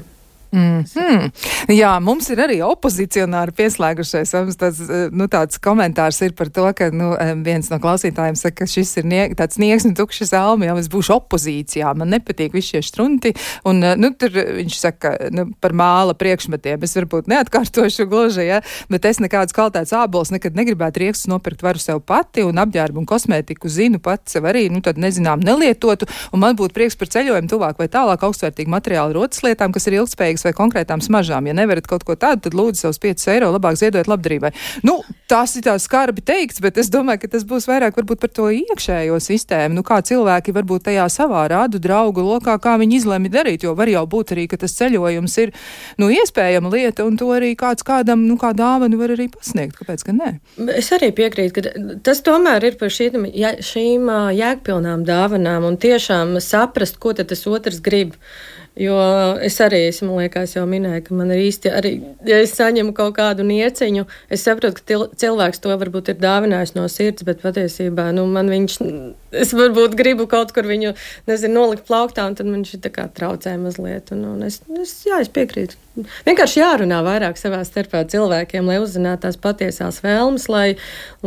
[0.51, 1.31] Mm -hmm.
[1.67, 4.33] Jā, mums ir arī opozicionāri pieslēgušies.
[4.33, 8.55] Mums tāds, eh, nu, tāds komentārs ir par to, ka nu, viens no klausītājiem saka,
[8.55, 11.95] ka šis ir nie, tāds niegs un tukšs elmi, jau es būšu opozīcijā.
[11.95, 13.33] Man nepatīk visi šie strunti.
[13.63, 16.83] Un, eh, nu, tur viņš saka nu, par māla priekšmetiem.
[16.83, 21.79] Es varbūt neatkārtošu gluži, ja, bet es nekādus kvalitātes ābolus nekad negribētu riekstus nopirkt varu
[21.79, 26.05] sev pati un apģērbu un kosmētiku zinu pats sev arī, nu, tad nezinām, nelietotu.
[26.33, 29.93] Un man būtu prieks par ceļojumu tuvāk vai tālāk augstvērtīgu materiālu rotas lietām, kas ir
[29.93, 31.47] ilgspējīgas vajadzīgas vai konkrētām smaržām.
[31.47, 34.51] Ja nevarat kaut ko tādu, tad lūdzu savus 5 eiro labāk ziedot labdarībai.
[34.83, 38.29] Nu, tas ir tā skarbi teikts, bet es domāju, ka tas būs vairāk varbūt par
[38.29, 39.75] to iekšējo sistēmu.
[39.75, 43.87] Nu, kā cilvēki varbūt tajā savā rādu draugu lokā, kā viņi izlemj darīt, jo var
[43.87, 45.53] jau būt arī, ka tas ceļojums ir,
[46.01, 49.77] nu, iespējama lieta, un to arī kāds kādam, nu, kā dāvanu var arī pasniegt.
[49.79, 50.31] Kāpēc gan ne?
[50.77, 53.29] Es arī piekrītu, ka tas tomēr ir par šīm,
[53.65, 58.15] šīm jēgpilnām dāvanām un tiešām saprast, ko tas otrs grib.
[58.79, 58.95] Jo
[59.43, 61.89] es arī, es, man liekas, jau minēju, ka man ir īsti arī,
[62.23, 66.85] ja es saņemu kaut kādu nieciņu, es saprotu, ka cilvēks to varbūt ir dāvinājis no
[66.87, 68.77] sirds, bet patiesībā, nu, man viņš,
[69.43, 70.93] es varbūt gribu kaut kur viņu,
[71.27, 74.95] nezinu, nolikt plauktā, un tad man viņš tā kā traucē mazliet, un, un es, es,
[75.09, 75.75] jā, es piekrītu.
[76.23, 80.77] Vienkārši jārunā vairāk savā starpā cilvēkiem, lai uzzinātu tās patiesās vēlmes, lai,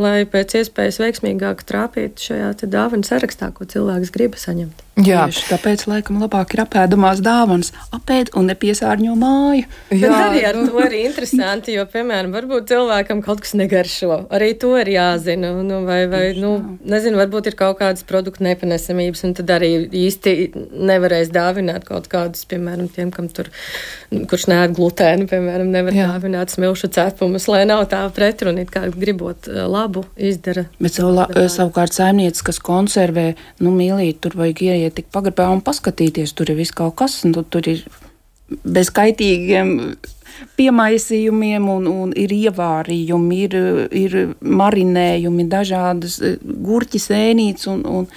[0.01, 4.81] lai pēc iespējas veiksmīgāk trāpītu šajā dāvanu sarakstā, ko cilvēks grib saņemt.
[4.95, 9.65] Jā, Tieši tāpēc laikam labāk ir apēdamās dāvanas, apēd un nepiesārņo māju.
[9.91, 10.69] Jā, Bet arī ar nu.
[10.71, 14.21] to ir interesanti, jo, piemēram, varbūt cilvēkam kaut kas negaršo.
[14.31, 15.51] Arī to ir jāzina.
[15.67, 16.53] Nu, vai, vai, nu,
[16.87, 20.37] nezinu, varbūt ir kaut kādas produktu nepanesamības, un tad arī īsti
[20.71, 23.51] nevarēs dāvināt kaut kādus, piemēram, tiem, kam tur,
[24.31, 26.13] kurš neēd glutēnu, piemēram, nevar Jā.
[26.13, 30.69] dāvināt smilšu cepumus, lai nav tā pretruna, kā gribot labu izdara.
[30.79, 35.63] Bet savu, savukārt saimniece, kas konservē, nu, mīlīt, tur vajag ieiet jāiet tik pagrabā un
[35.65, 36.35] paskatīties.
[36.37, 37.85] Tur ir viss kaut kas, un tu, tur ir
[38.65, 39.97] bez kaitīgiem
[40.59, 43.57] piemaisījumiem, un, un ir ievārījumi, ir,
[43.95, 48.09] ir marinējumi, dažādas eh, gurķi, sēnītes, un, un,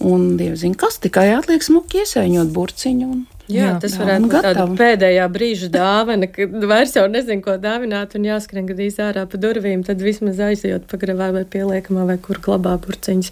[0.00, 3.10] un dievs zina, kas tikai atliek smuki iesaiņot burciņu.
[3.12, 7.54] Un, Jā, jā, tas varētu būt tāda pēdējā brīža dāvana, kad vairs jau nezinu, ko
[7.62, 12.42] dāvināt, un jāskrien gadījumā ārā pa durvīm, tad vismaz aizjūt pagravā vai pieliekamā vai kur
[12.42, 13.30] glabā burciņas.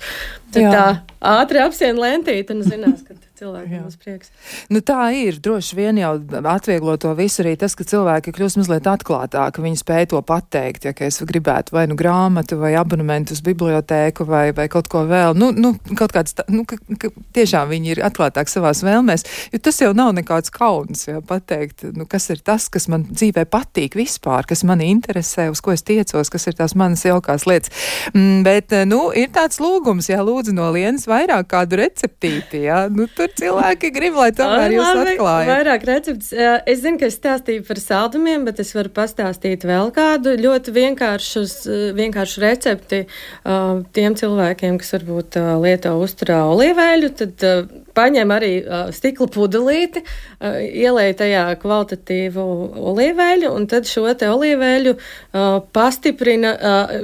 [0.54, 0.72] Tad jā.
[0.74, 0.84] tā
[1.34, 4.30] ātri apsien lentīti un zinās, ka cilvēkiem būs prieks.
[4.72, 5.38] Nu, tā ir.
[5.42, 6.12] Droši vien jau
[6.50, 9.64] atvieglo to visu arī tas, ka cilvēki kļūst mazliet atklātāki.
[9.64, 14.46] Viņi spēj to pateikt, ja es gribētu vai nu grāmatu, vai abonementu uz bibliotēku, vai,
[14.56, 15.36] vai kaut ko vēl.
[15.38, 19.80] Nu, nu, kaut kāds, nu, ka, ka tiešām viņi ir atklātāki savās vēlmēs, jo tas
[19.82, 24.46] jau nav nekāds kauns, ja pateikt, nu, kas ir tas, kas man dzīvē patīk vispār,
[24.48, 27.74] kas mani interesē, uz ko es tiecos, kas ir tās manas jaukās lietas.
[28.14, 32.84] Mm, bet, nu, ir tāds lūgums, jā, lūdzu no lienas vairāk kādu receptīti, jā.
[32.92, 35.50] Nu, tur cilvēki grib, lai tomēr jūs atklājat.
[35.50, 36.30] Vairāk recepts.
[36.68, 41.56] Es zinu, ka es stāstīju par saldumiem, bet es varu pastāstīt vēl kādu ļoti vienkāršus,
[41.96, 43.04] vienkāršu recepti
[43.96, 47.12] tiem cilvēkiem, kas varbūt lieto uzturā olīveļu.
[47.22, 47.46] Tad
[47.94, 48.52] paņem arī
[48.94, 50.02] stikla pudelīti,
[50.42, 52.46] ielēj tajā kvalitatīvu
[52.92, 54.96] olīveļu, un tad šo te olīveļu
[55.74, 56.54] pastiprina,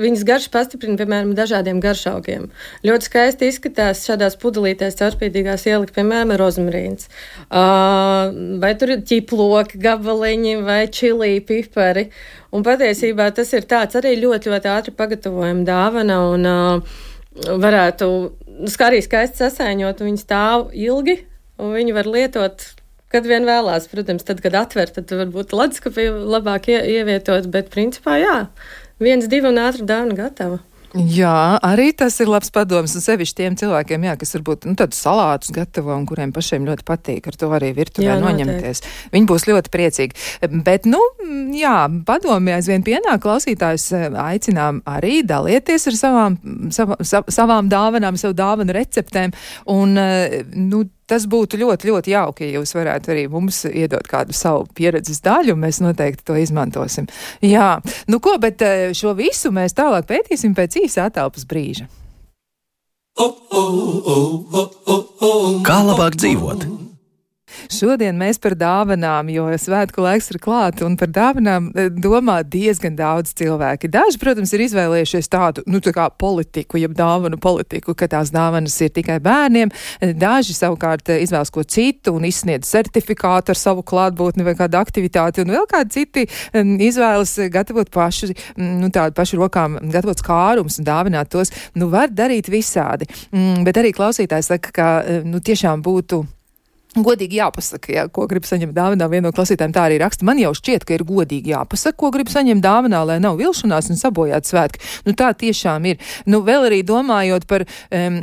[0.02, 2.50] viņas garš pastiprina, piemēram, dažādiem garšaugiem.
[2.87, 6.10] Ļoti skaisti izskatās šādās pudelītēs caurspīdīgās ielikt, piemēram,
[6.40, 7.09] rozmarīns.
[7.49, 8.31] Uh,
[8.62, 12.09] vai tur ir ķiploki, gabaliņi vai čilī, pipari.
[12.55, 16.18] Un patiesībā tas ir tāds arī ļoti, ļoti ātri pagatavojama dāvana.
[16.35, 17.07] Un, uh,
[17.38, 18.11] varētu
[18.85, 21.20] arī skaisti sasaiņot, un viņi stāv ilgi,
[21.61, 22.66] un viņi var lietot.
[23.11, 28.20] Kad vien vēlās, protams, tad, kad atver, tad varbūt leduskapī labāk ie, ievietot, bet principā
[28.20, 28.37] jā,
[29.03, 30.61] viens, divi un ātri dāvana gatava.
[30.90, 34.98] Jā, arī tas ir labs padoms, un sevišķi tiem cilvēkiem, jā, kas varbūt nu, tādus
[35.05, 38.83] salātus gatavo un kuriem pašiem ļoti patīk ar to arī virtuvē jā, noņemties.
[38.83, 39.12] Noteikti.
[39.14, 40.24] Viņi būs ļoti priecīgi.
[40.66, 40.98] Bet, nu,
[41.55, 41.76] jā,
[42.09, 46.40] padomi aizvien pienāk klausītājus eh, aicinām arī dalieties ar savām,
[46.74, 49.37] sav, sav, savām dāvanām, savu dāvanu receptēm,
[49.70, 54.37] un, eh, nu, tas būtu ļoti, ļoti jauki, ja jūs varētu arī mums iedot kādu
[54.37, 57.09] savu pieredzes daļu, mēs noteikti to izmantosim.
[57.44, 57.79] Jā,
[58.11, 61.88] nu ko, bet eh, šo visu mēs tālāk pētīsim pēc īsa atelpas brīža.
[65.66, 66.89] Kā labāk dzīvot?
[67.73, 72.97] Šodien mēs par dāvanām, jo svētku laiks ir klāt, un par dāvanām eh, domā diezgan
[72.99, 73.91] daudz cilvēki.
[73.93, 78.77] Daži, protams, ir izvēlējušies tādu, nu, tā kā politiku, jeb dāvanu politiku, ka tās dāvanas
[78.85, 79.73] ir tikai bērniem.
[80.21, 85.45] Daži savukārt eh, izvēlas ko citu un izsniedz certifikātu ar savu klātbūtni vai kādu aktivitāti,
[85.45, 90.89] un vēl kādi citi um, izvēlas gatavot pašu, nu, tādu pašu rokām gatavot skārums un
[90.89, 91.53] dāvināt tos.
[91.75, 93.09] Nu, var darīt visādi.
[93.35, 94.91] Mm, bet arī klausītājs saka, ka,
[95.27, 96.25] nu, tiešām būtu
[96.90, 99.07] Godīgi jāpasaka, ja, ko grib saņemt dāvinā.
[99.12, 100.26] Viena no klausītājiem tā arī raksta.
[100.26, 104.00] Man jau šķiet, ka ir godīgi jāpasaka, ko grib saņemt dāvinā, lai nav vilšanās un
[104.00, 104.83] sabojāt svētki.
[105.07, 106.00] Nu, tā tiešām ir.
[106.26, 108.16] Nu, vēl arī domājot par um,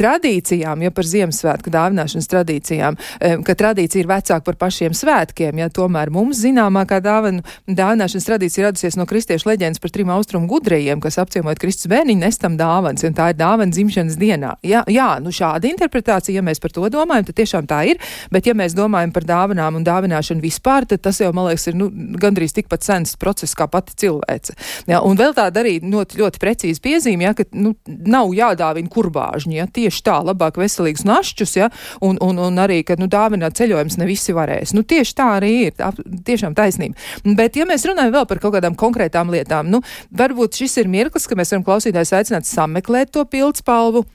[0.00, 5.68] tradīcijām, ja par Ziemassvētku dāvināšanas tradīcijām, um, ka tradīcija ir vecāka par pašiem svētkiem, ja
[5.68, 11.20] tomēr mums zināmākā dāvana, dāvināšanas tradīcija radusies no kristiešu leģendas par trim austrumu gudrajiem, kas
[11.20, 14.56] apciemojot Kristus bērniņu, nestam dāvans, un tā ir dāvana dzimšanas dienā.
[14.64, 18.00] Jā, jā, nu šāda interpretācija, ja mēs par to domājam, tad tiešām tā ir.
[18.32, 21.78] Bet, ja mēs domājam par dāvanām un dāvināšanu vispār, tad tas jau, man liekas, ir
[21.78, 21.88] nu,
[22.22, 24.56] gandrīz tikpat sens process kā pati cilvēce.
[24.90, 29.58] Ja, un vēl tāda arī ļoti, ļoti precīzi piezīme, ja, ka nu, nav jādāvina kurbāžņi.
[29.60, 31.70] Ja, tieši tā, labāk veselīgus našķus, ja,
[32.04, 34.74] un, un, un arī, ka nu, dāvināt ceļojums ne visi varēs.
[34.76, 35.76] Nu, tieši tā arī ir.
[35.78, 35.92] Tā,
[36.26, 36.98] tiešām taisnība.
[37.38, 39.82] Bet, ja mēs runājam vēl par kaut kādām konkrētām lietām, nu,
[40.16, 44.06] varbūt šis ir mirklis, ka mēs varam klausītājs aicināt sameklēt to pildspalvu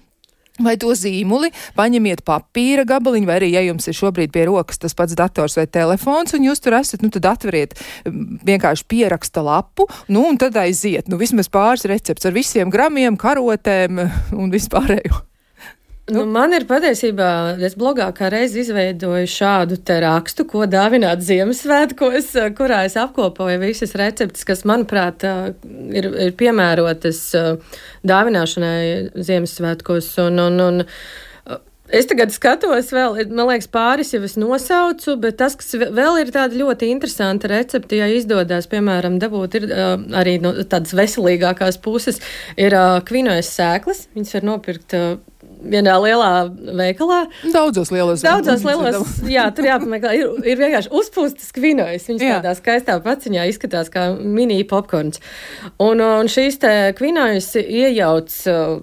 [0.64, 4.96] Vai to zīmuli, paņemiet papīra gabaliņu, vai arī, ja jums ir šobrīd pie rokas tas
[4.98, 7.78] pats dators vai telefons, un jūs tur esat, nu tad atveriet
[8.48, 14.02] vienkārši pieraksta lapu, nu un tad aiziet, nu vismaz pāris recepts ar visiem gramiem, karotēm
[14.42, 15.24] un vispārējo.
[16.08, 22.86] Nu, man ir patiesībā, es blogā kā reiz izveidoju šādu rakstu, ko dāvināt Ziemassvētkos, kurā
[22.88, 25.26] es apkopoju visas receptes, kas, manuprāt,
[25.92, 27.22] ir, ir piemērotas
[28.08, 30.14] dāvināšanai Ziemassvētkos.
[30.30, 30.86] Un, un, un,
[31.88, 36.34] Es tagad skatos, vēl, man liekas, pāris jau es nosaucu, bet tas, kas vēl ir
[36.36, 42.20] tāda ļoti interesanta recepte, ja izdodas, piemēram, dabūt ir arī no tādas veselīgākās puses,
[42.60, 42.76] ir
[43.08, 44.04] kvinojas sēklas.
[44.18, 44.98] Viņas var nopirkt.
[45.58, 46.32] Uh, vienā lielā
[46.78, 47.20] veikalā.
[47.54, 50.14] Daudzos lielos Daudzos lielos, jā, tur jāpameklē.
[50.18, 52.08] Ir, ir vienkārši uzpūstas kvinojas.
[52.10, 52.38] Viņas jā.
[52.40, 55.22] tādā skaistā paciņā izskatās kā mini popkorns.
[55.84, 58.76] Un, un šīs te kvinojas iejauc uh,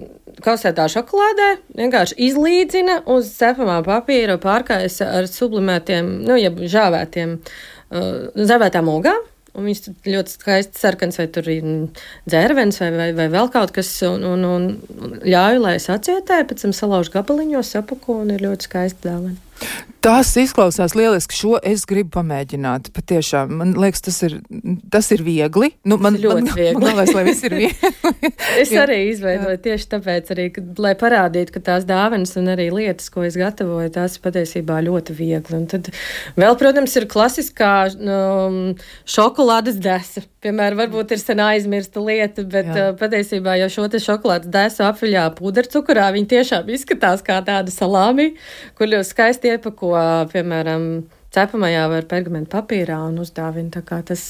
[0.45, 8.91] kausētā šokolādē, vienkārši izlīdzina uz cepamā papīra, pārkājas ar sublimētiem, nu, jeb žāvētiem, uh, žāvētām
[8.93, 9.31] ogām.
[9.55, 11.67] Un viņš ļoti skaisti sarkans, vai tur ir
[12.27, 16.65] dzērvens, vai, vai, vai vēl kaut kas, un, un, un ļauj, lai es atsietēju, pēc
[16.65, 19.39] tam salaužu gabaliņos, sapako, un ir ļoti skaisti dāvana.
[20.05, 21.33] Tas izklausās lieliski.
[21.33, 22.91] Šo es gribu pamēģināt.
[22.93, 24.35] Patiešām, man liekas, tas ir,
[24.93, 25.71] tas ir viegli.
[25.89, 26.83] Nu, man Tas ļoti man, viegli.
[26.83, 28.33] Man liekas, lai viss ir viegli.
[28.61, 33.09] Es arī izveidoju tieši tāpēc, arī, ka, lai parādītu, ka tās dāvanas un arī lietas,
[33.15, 35.57] ko es gatavoju, tās ir patiesībā ļoti viegli.
[35.57, 35.89] Un tad
[36.37, 38.61] vēl, protams, ir klasiskā um,
[39.09, 40.27] šokolādes desa.
[40.45, 42.91] Piemēram, varbūt ir sen aizmirsta lieta, bet Jā.
[42.91, 48.35] uh, patiesībā jau šo šokolādes desu apviļā pudercukurā, viņi tiešām izskatās kā tāda salāmi,
[48.77, 49.93] kur ļoti skaisti iepako,
[50.33, 50.89] piemēram,
[51.35, 53.85] cepamajā vai pergamentu papīrā un uzdāvina.
[54.07, 54.25] Tas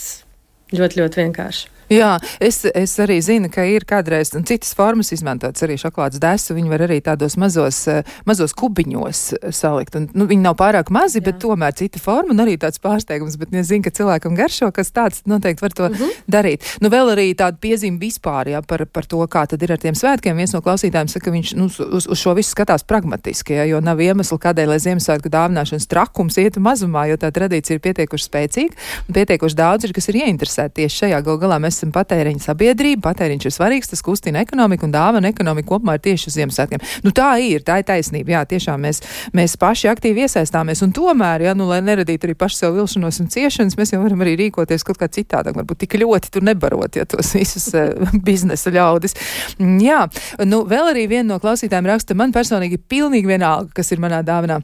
[0.75, 1.74] ļoti, ļoti vienkārši.
[1.93, 6.55] Jā, es, es arī zinu, ka ir kādreiz citas formas izmantotas arī šokolādes desu.
[6.57, 9.99] Viņi var arī tādos mazos, eh, mazos kubiņos eh, salikt.
[9.99, 11.29] Un, nu, viņi nav pārāk mazi, Jā.
[11.29, 13.37] bet tomēr cita forma un arī tāds pārsteigums.
[13.41, 16.25] Bet es zinu, ka cilvēkam garšo, kas tāds noteikti var to mm -hmm.
[16.31, 16.65] darīt.
[16.81, 19.95] Nu, vēl arī tāda piezīme vispār jā, par, par to, kā tad ir ar tiem
[19.95, 20.37] svētkiem.
[20.37, 23.81] Viens no klausītājiem saka, ka viņš nu, uz, uz šo visu skatās pragmatiski, jā, jo
[23.81, 28.75] nav iemesla, kādēļ, lai Ziemassvētku dāvināšanas trakums ietu mazumā, jo tā tradīcija ir pietiekuši spēcīga
[29.09, 31.23] un pietiekuši daudz ir, kas ir ieinteresēti tieši šajā.
[31.25, 35.73] Gal galā mēs esam patēriņa sabiedrība, patēriņš ir svarīgs, tas kustina ekonomiku un dāvana ekonomika
[35.73, 36.83] kopumā ir tieši uz Ziemassvētkiem.
[37.05, 38.37] Nu, tā ir, tā ir taisnība.
[38.37, 39.03] Jā, tiešām mēs,
[39.37, 43.31] mēs paši aktīvi iesaistāmies un tomēr, jā, nu, lai neradītu arī paši sev vilšanos un
[43.35, 47.07] ciešanas, mēs jau varam arī rīkoties kaut kā citādāk, varbūt tik ļoti tur nebarot, ja
[47.09, 47.93] tos visus uh,
[48.27, 49.19] biznesa ļaudis.
[49.59, 50.05] Mm, Jā,
[50.49, 54.63] nu, vēl arī viena no klausītājiem raksta, man personīgi pilnīgi vienalga, kas ir manā dāvanā.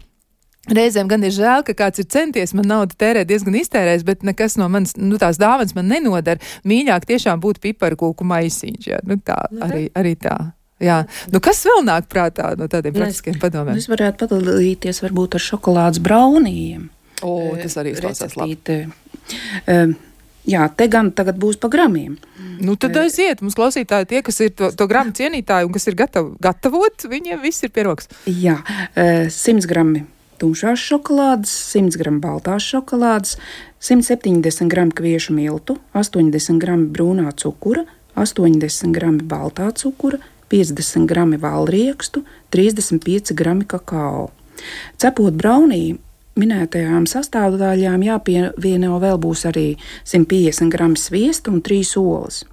[0.69, 4.59] Reizēm gan ir žēl, ka kāds ir centies man naudu tērēt diezgan iztērējis, bet nekas
[4.61, 6.43] no manas, nu, tās dāvanas man nenodara.
[6.69, 10.37] Mīļāk tiešām būtu piparkūku maisiņš, jā, nu tā, arī, arī tā.
[10.81, 11.01] Jā,
[11.33, 13.81] nu kas vēl nāk prātā no tādiem Nu, es- praktiskiem padomiem?
[13.81, 16.87] Es varētu padalīties varbūt ar šokolādes braunījiem.
[17.25, 18.87] O, tas arī izklausās labi.
[19.67, 19.97] Um,
[20.49, 22.15] Jā, te gan tagad būs pa gramiem.
[22.65, 25.99] Nu, tad aiziet, mums klausītāji, tie, kas ir to, to gramu cienītāji un kas ir
[26.01, 28.09] gatavi gatavot, viņiem viss ir pieroks.
[28.25, 28.57] Jā,
[28.97, 30.07] eh, 100 gramu
[30.41, 33.37] tumšās šokolādes, 100 gramu baltās šokolādes,
[33.85, 42.25] 170 gramu kviešu miltu, 80 gramu brūnā cukura, 80 gramu baltā cukura, 50 gramu valriekstu,
[42.51, 44.31] 35 gramu kakao.
[45.01, 45.99] Cepot braunī,
[46.41, 49.69] minētajām sastāvdaļām jāpievieno vēl būs arī
[50.05, 52.45] 150 gramu sviesta un 3 olas.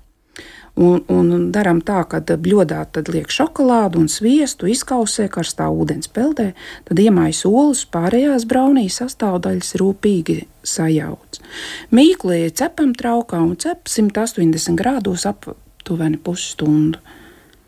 [0.78, 6.52] Un, un darām tā, ka bļodā liek šokolādu un sviestu, izkausē karstā ūdens peldē,
[6.86, 11.42] tad iemājas olas, pārējās braunijas sastāvdaļas rūpīgi sajauc.
[11.90, 17.02] Mīkli cepam traukā un cep 180 grādos aptuveni pusstundu.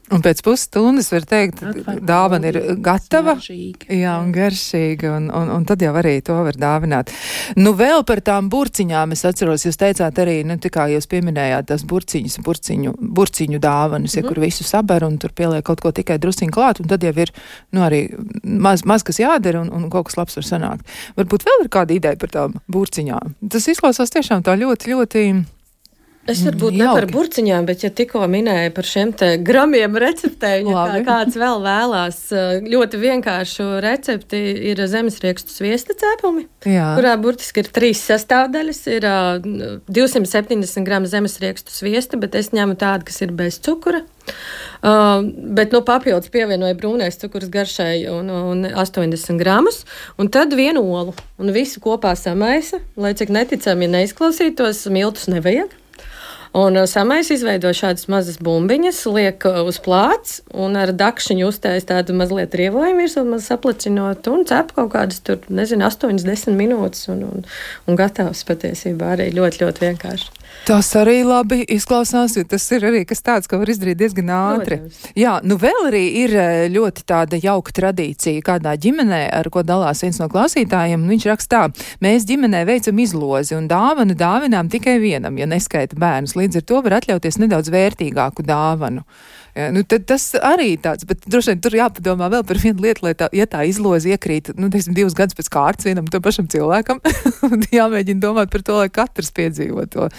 [0.09, 1.61] Un pēc pusstundas var teikt,
[2.05, 3.35] dāvana ir gatava.
[3.37, 3.89] Smaržīgi.
[3.99, 7.13] Jā, un garšīga, un, un, un tad jau arī to var dāvināt.
[7.59, 11.69] Nu, vēl par tām burciņām es atceros, jūs teicāt arī, nu, tā kā jūs pieminējāt
[11.69, 16.17] tās burciņas, burciņu, burciņu dāvanas, ja, kur visu saber un tur pieliek kaut ko tikai
[16.21, 17.33] drusciņu klāt, un tad jau ir,
[17.75, 18.01] nu, arī
[18.43, 20.97] maz, maz kas jādara, un, un kaut kas labs var sanākt.
[21.19, 23.37] Varbūt vēl ir kāda ideja par tām burciņām.
[23.53, 25.29] Tas izklausās tiešām tā ļoti, ļoti.
[26.29, 27.13] Es varbūt ne par Jauki.
[27.15, 32.19] burciņām, bet, ja tikko minēju par šiem te gramiem receptēm, ja kā, kāds vēl vēlās
[32.35, 36.93] eh, ļoti vienkāršu recepti, ir zemesriekstu sviesta cepumi, Jā.
[36.99, 38.81] kurā burtiski ir trīs sastāvdaļas.
[38.93, 44.03] Ir uh, 270 gramu zemesriekstu sviesta, bet es ņemu tādu, kas ir bez cukura.
[44.83, 45.25] Uh,
[45.57, 49.81] bet nu, papildus pievienoju brūnais cukurs garšai un, un 80 gramus,
[50.21, 51.15] un tad vienu olu.
[51.41, 55.78] Un visu kopā samaisa, lai cik neticami neizklausītos, miltus nevajag.
[56.53, 61.85] Un uh, samais izveido šādas mazas bumbiņas, liek uh, uz plāts un ar dakšiņu uztais
[61.85, 67.21] tādu mazliet rievojumu virsū, maz saplacinot un cep kaut kādas tur, nezinu, 8-10 minūtes un,
[67.29, 67.47] un,
[67.85, 70.38] un gatavs patiesībā arī ļoti, ļoti vienkārši.
[70.69, 74.77] Tas arī labi izklausās, jo tas ir arī kas tāds, ko var izdarīt diezgan ātri.
[74.83, 74.99] Protams.
[75.17, 80.03] Jā, nu vēl arī ir eh, ļoti tāda jauka tradīcija kādā ģimenē, ar ko dalās
[80.05, 81.07] viens no klausītājiem.
[81.09, 86.38] Viņš raksta tā, mēs ģimenē veicam izlozi un dāvanu dāvinām tikai vienam, ja neskaita bērnus.
[86.38, 89.07] Līdz ar to var atļauties nedaudz vērtīgāku dāvanu.
[89.57, 93.13] Ja, nu, tas arī tāds, bet droši vien tur jāpadomā vēl par vienu lietu, lai
[93.17, 97.01] tā, ja tā izloze iekrīt, nu, teiksim, divus gadus pēc kārtas vienam to pašam cilvēkam,
[97.79, 100.09] jāmēģina domāt par to, lai katrs piedzīvo to.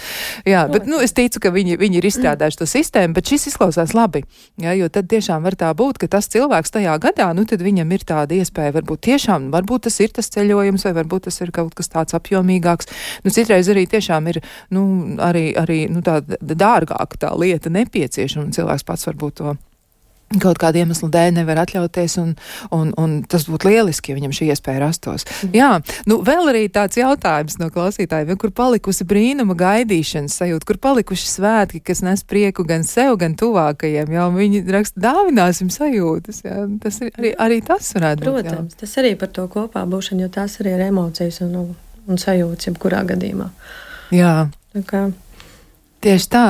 [0.49, 3.95] Jā, bet, nu, es ticu, ka viņi, viņi ir izstrādājuši to sistēmu, bet šis izklausās
[3.97, 4.25] labi,
[4.61, 7.95] ja, jo tad tiešām var tā būt, ka tas cilvēks tajā gadā, nu, tad viņam
[7.95, 11.77] ir tāda iespēja, varbūt tiešām, varbūt tas ir tas ceļojums, vai varbūt tas ir kaut
[11.79, 12.91] kas tāds apjomīgāks.
[13.25, 14.41] Nu, citreiz arī tiešām ir,
[14.75, 14.85] nu,
[15.23, 19.57] arī, arī, nu, tāda dārgāka tā lieta nepieciešama, un cilvēks pats varbūt to
[20.39, 22.35] kaut kāda iemesla dēļ nevar atļauties, un,
[22.75, 25.25] un, un tas būtu lieliski, ja viņam šī iespēja rastos.
[25.27, 25.57] Mm.
[25.59, 25.71] Jā,
[26.11, 31.83] nu vēl arī tāds jautājums no klausītājiem, kur palikusi brīnuma gaidīšanas sajūta, kur palikuši svētki,
[31.83, 37.11] kas nes prieku gan sev, gan tuvākajiem, jau viņi raksta dāvināsim sajūtas, jā, tas ir,
[37.19, 38.53] arī, arī tas varētu Protams, būt.
[38.53, 41.75] Protams, tas arī par to kopā būšanu, jo tās arī ir emocijas un,
[42.07, 43.51] un sajūtas, jebkurā gadījumā.
[44.15, 44.37] Jā.
[44.71, 45.03] Tā kā
[46.01, 46.45] Tieši tā,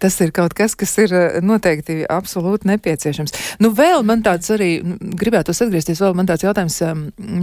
[0.00, 3.34] tas ir kaut kas, kas ir eh, noteikti absolūti nepieciešams.
[3.60, 4.78] Nu, vēl man tāds arī,
[5.20, 7.02] gribētu atgriezties, vēl man tāds jautājums um,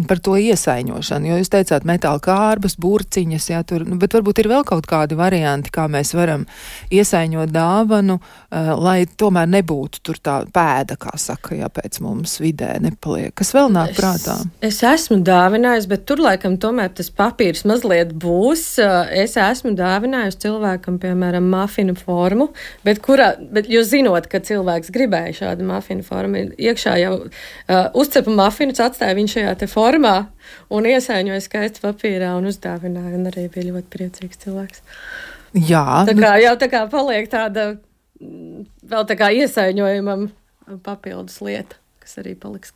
[0.10, 4.50] par to iesaiņošanu, jo jūs teicāt metāla kārbas, burciņas, jā, tur, nu, bet varbūt ir
[4.50, 6.48] vēl kaut kādi varianti, kā mēs varam
[6.90, 12.72] iesaiņot dāvanu, uh, lai tomēr nebūtu tur tā pēda, kā saka, jā, pēc mums vidē
[12.82, 13.36] nepaliek.
[13.38, 14.40] Kas vēl nāk es, prātā?
[14.66, 18.66] Es esmu dāvinājis, bet tur laikam tomēr tas papīrs mazliet būs.
[19.14, 22.50] Es esmu dāvinājis cilvēkam, piemēram, mafinu formu,
[22.88, 28.34] bet, kurā, bet jūs zinot, ka cilvēks gribēja šādu mafinu formu, iekšā jau uh, uzcepa
[28.36, 30.16] mafinus, atstāja viņu šajā te formā
[30.74, 34.86] un iesaiņoja skaisti papīrā un uzdāvināja, un arī bija ļoti priecīgs cilvēks.
[35.68, 35.86] Jā.
[36.08, 37.74] Tā kā jau tā kā paliek tāda
[38.22, 40.30] vēl tā kā iesaiņojumam
[40.86, 42.74] papildus lieta, kas arī paliks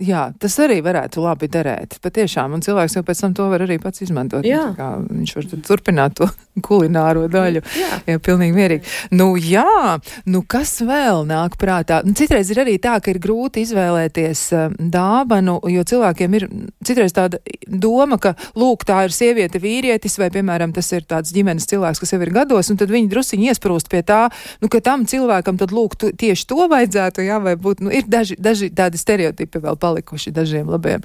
[0.00, 1.98] Jā, tas arī varētu labi derēt.
[2.00, 4.46] Patiešām, un cilvēks jau pēc tam to var arī pats izmantot.
[4.48, 4.70] Jā.
[4.72, 6.28] Kā, viņš var turpināt to
[6.66, 7.60] kulināro daļu.
[7.76, 8.94] Jā, jā pilnīgi mierīgi.
[9.12, 12.00] Nu, jā, nu kas vēl nāk prātā?
[12.06, 16.48] Nu, citreiz ir arī tā, ka ir grūti izvēlēties uh, dāvanu, jo cilvēkiem ir
[16.86, 21.68] citreiz tāda doma, ka, lūk, tā ir sieviete, vīrietis, vai, piemēram, tas ir tāds ģimenes
[21.68, 24.22] cilvēks, kas jau ir gados, un tad viņi drusiņi iesprūst pie tā,
[24.64, 28.08] nu, ka tam cilvēkam tad, lūk, tu, tieši to vajadzētu, jā, vai būt, nu, ir
[28.08, 31.04] daži, daži tādi stereotipi vēl palīdzi palikuši dažiem labiem,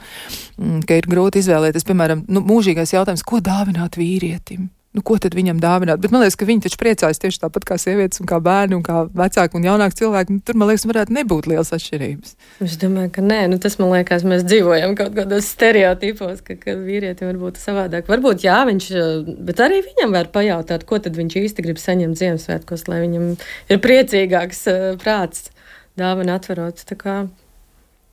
[0.56, 4.70] mm, ka ir grūti izvēlēties, piemēram, nu, mūžīgais jautājums, ko dāvināt vīrietim?
[4.96, 6.00] Nu, ko tad viņam dāvināt?
[6.00, 8.84] Bet man liekas, ka viņi taču priecājas tieši tāpat kā sievietes, un kā bērni, un
[8.86, 10.38] kā vecāki un jaunāki cilvēki.
[10.38, 12.36] Nu, tur, man liekas, varētu nebūt liels atšķirības.
[12.64, 16.78] Es domāju, ka nē, nu, tas man liekas, mēs dzīvojam kaut kādos stereotipos, ka, ka
[16.80, 18.08] vīrietim var būt savādāk.
[18.08, 18.88] Varbūt jā, viņš,
[19.50, 23.84] bet arī viņam var pajautāt, ko tad viņš īsti grib saņemt Ziemassvētkos, lai viņam ir
[23.84, 25.50] priecīgāks uh, prāts
[26.00, 26.88] dāvana atverots.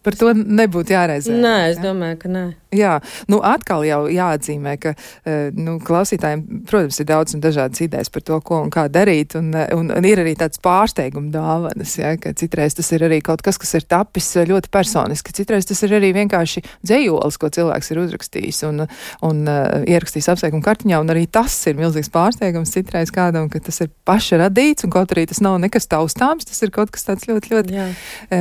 [0.03, 1.37] Par to nebūtu jāreizē.
[1.39, 1.87] Nē, es jā?
[1.87, 2.45] domāju, ka nē.
[2.73, 2.95] Jā,
[3.29, 8.25] nu atkal jau jāatzīmē, ka eh, nu, klausītājiem, protams, ir daudz un dažādas idejas par
[8.25, 12.15] to, ko un kā darīt, un, eh, un, un ir arī tāds pārsteiguma dāvanas, ja,
[12.17, 15.85] ka citreiz tas ir arī kaut kas, kas ir tapis eh, ļoti personiski, citreiz tas
[15.85, 18.87] ir arī vienkārši dzējolis, ko cilvēks ir uzrakstījis un,
[19.27, 23.83] un uh, ierakstījis apsveikumu kartiņā, un arī tas ir milzīgs pārsteigums citreiz kādam, ka tas
[23.85, 27.29] ir paša radīts, un kaut arī tas nav nekas taustāms, tas ir kaut kas tāds
[27.29, 27.91] ļoti, ļoti Jā.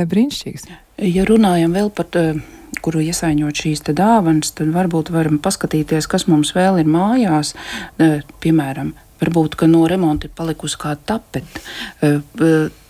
[0.08, 0.70] brīnišķīgs.
[1.02, 2.22] Ja runājam vēl par to,
[2.82, 7.54] kuru iesaiņot šīs dāvanas, tad varbūt varam paskatīties, kas mums vēl ir mājās.
[8.42, 8.92] Piemēram,
[9.22, 11.50] varbūt no remonta ir palikusi kāda tapete.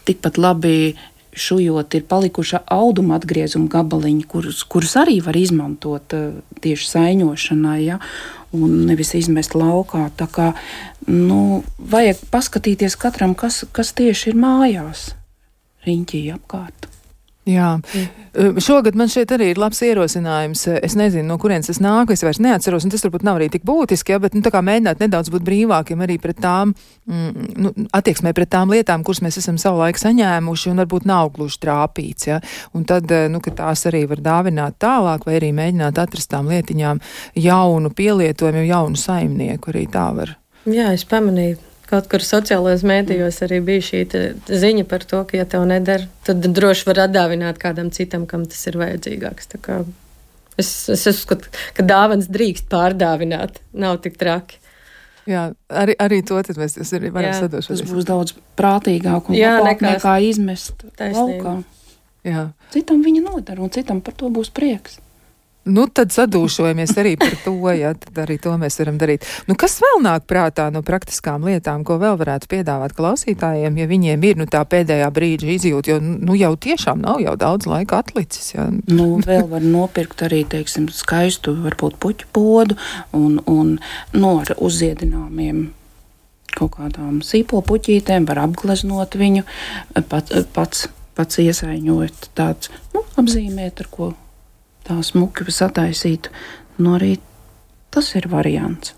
[0.04, 0.94] Tikpat labi
[1.32, 6.12] šujot, ir palikuši auduma atgriezuma gabaliņi, kurus, kurus arī var izmantot
[6.60, 7.80] tieši saiņošanai.
[7.86, 8.00] Ja?
[8.52, 10.10] Un nevis izmest laukā.
[10.20, 10.50] Tā kā
[11.08, 15.12] nu, vajag paskatīties katram, kas, kas tieši ir mājās,
[15.88, 16.92] riņķī apkārt.
[17.42, 18.58] Jā, mm.
[18.62, 20.60] šogad man šeit arī ir labs ierosinājums.
[20.78, 23.64] Es nezinu, no kurienes tas nāk, es vairs neatceros, un tas varbūt nav arī tik
[23.66, 26.74] būtiski, ja, bet nu, mēģināt nedaudz būt brīvākiem arī pret tām,
[27.10, 31.58] mm, nu, attieksmē pret tām lietām, kuras mēs esam savulaik saņēmuši, un varbūt nav gluži
[31.66, 32.38] trāpīts, ja,
[32.78, 37.02] un tad, nu, ka tās arī var dāvināt tālāk, vai arī mēģināt atrast tām lietiņām
[37.42, 40.36] jaunu pielietojumu, jaunu saimnieku, arī tā var.
[40.70, 43.98] Jā, es pamanīju Kaut kur sociālajos mēdījos arī bija šī
[44.48, 48.62] ziņa par to, ka, ja tev nedara, tad droši var atdāvināt kādam citam, kam tas
[48.70, 49.50] ir vajadzīgāks.
[50.60, 54.62] Es, es uzskatu, ka dāvāns drīkst pārdāvināt, nav tik traki.
[55.28, 57.84] Jā, arī, arī to mēs arī varam sadošos.
[57.84, 61.28] Tas būs daudz prātīgāk un Jā, nekā, nekā izmest taisnība.
[61.28, 61.54] laukā.
[62.26, 62.48] Jā.
[62.74, 65.01] Citam viņa nodara, un citam par to būs prieks.
[65.62, 69.26] Nu, tad sadūšojamies arī par to, ja tad arī to mēs varam darīt.
[69.46, 74.24] Nu, kas vēl nāk prātā no praktiskām lietām, ko vēl varētu piedāvāt klausītājiem, ja viņiem
[74.26, 78.56] ir nu, tā pēdējā brīža izjūta, jo nu, jau tiešām nav jau daudz laika atlicis.
[78.56, 78.66] Ja.
[78.90, 82.78] Nu, vēl var nopirkt arī, teiksim, skaistu, varbūt puķu podu
[83.14, 83.76] un, un
[84.16, 85.68] no ar uzziedināmiem
[86.52, 89.46] kaut kādām sīpolpuķītēm, var apgleznot viņu,
[90.10, 94.10] pat, pats, pats iesaiņot tāds, nu, apzīmēt, ar ko
[94.86, 96.32] tā smuki sataisītu.
[96.78, 97.16] Nu, arī
[97.92, 98.96] tas ir variants.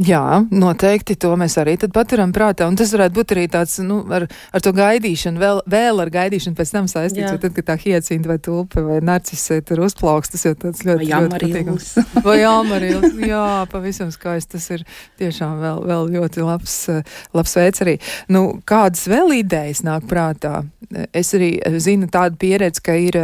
[0.00, 2.64] Jā, noteikti to mēs arī paturam prātā.
[2.70, 6.56] Un tas varētu būt arī tāds, nu, ar, ar to gaidīšanu, vēl, vēl ar gaidīšanu
[6.56, 7.28] pēc tam saistīts.
[7.28, 11.10] Jo tad, kad tā hiecinta vai tulpe vai narcise tur uzplauks, tas jau tāds ļoti,
[11.34, 11.90] patīkams.
[12.26, 14.56] vai jāmarīls, jā, pavisam skaisti.
[14.56, 14.86] Tas ir
[15.20, 16.78] tiešām vēl, vēl ļoti labs,
[17.36, 17.98] labs veids arī.
[18.32, 20.62] Nu, kādas vēl idejas nāk prātā?
[21.12, 23.16] Es arī zinu tādu pieredzi, ka ir,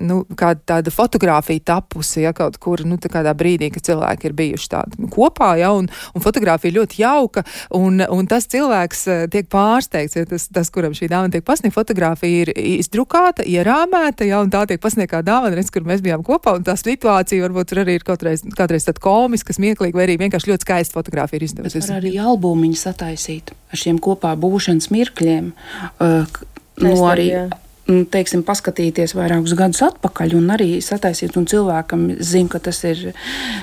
[0.00, 4.36] nu, kāda tāda fotografija tapusi, ja kaut kur, nu, tā kādā brīdī, kad cilvēki ir
[4.36, 7.44] bijuši tādi nu, kopā, ja, un, un fotografija ļoti jauka,
[7.76, 11.74] un, un tas cilvēks eh, tiek pārsteigts, ja tas, tas kuram šī dāvana tiek pasniegta,
[11.74, 16.24] fotografija ir izdrukāta, ierāmēta, ja, un tā tiek pasniegta kā dāvana, redz, kur mēs bijām
[16.26, 20.18] kopā, un tā situācija varbūt tur arī ir kautreiz, kautreiz tāda komiska, smieklīga, vai arī
[20.22, 21.90] vienkārši ļoti skaista fotografija ir izdevusies.
[21.94, 25.52] Arī albumiņu sataisīt ar šiem kopā būšanas mirkļiem.
[25.98, 26.40] Uh,
[26.82, 27.44] no arī, jā
[27.90, 33.10] nu, teiksim, paskatīties vairākus gadus atpakaļ un arī sataisīt, un cilvēkam zina, ka tas ir,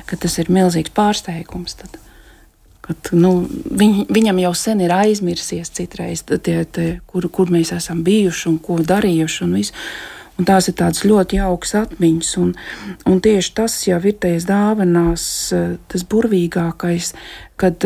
[0.10, 1.78] ka tas ir milzīgs pārsteigums.
[1.82, 1.98] Tad.
[2.82, 3.34] Kad, nu,
[3.78, 8.58] viņ, viņam jau sen ir aizmirsies citreiz, tie, tie, kur, kur mēs esam bijuši un
[8.64, 9.44] ko darījuši.
[9.46, 9.78] Un visu.
[10.40, 12.54] Un tās ir tādas ļoti jaukas atmiņas, un,
[13.06, 15.26] un tieši tas jau ir tajās dāvanās,
[15.92, 17.12] tas burvīgākais,
[17.62, 17.86] kad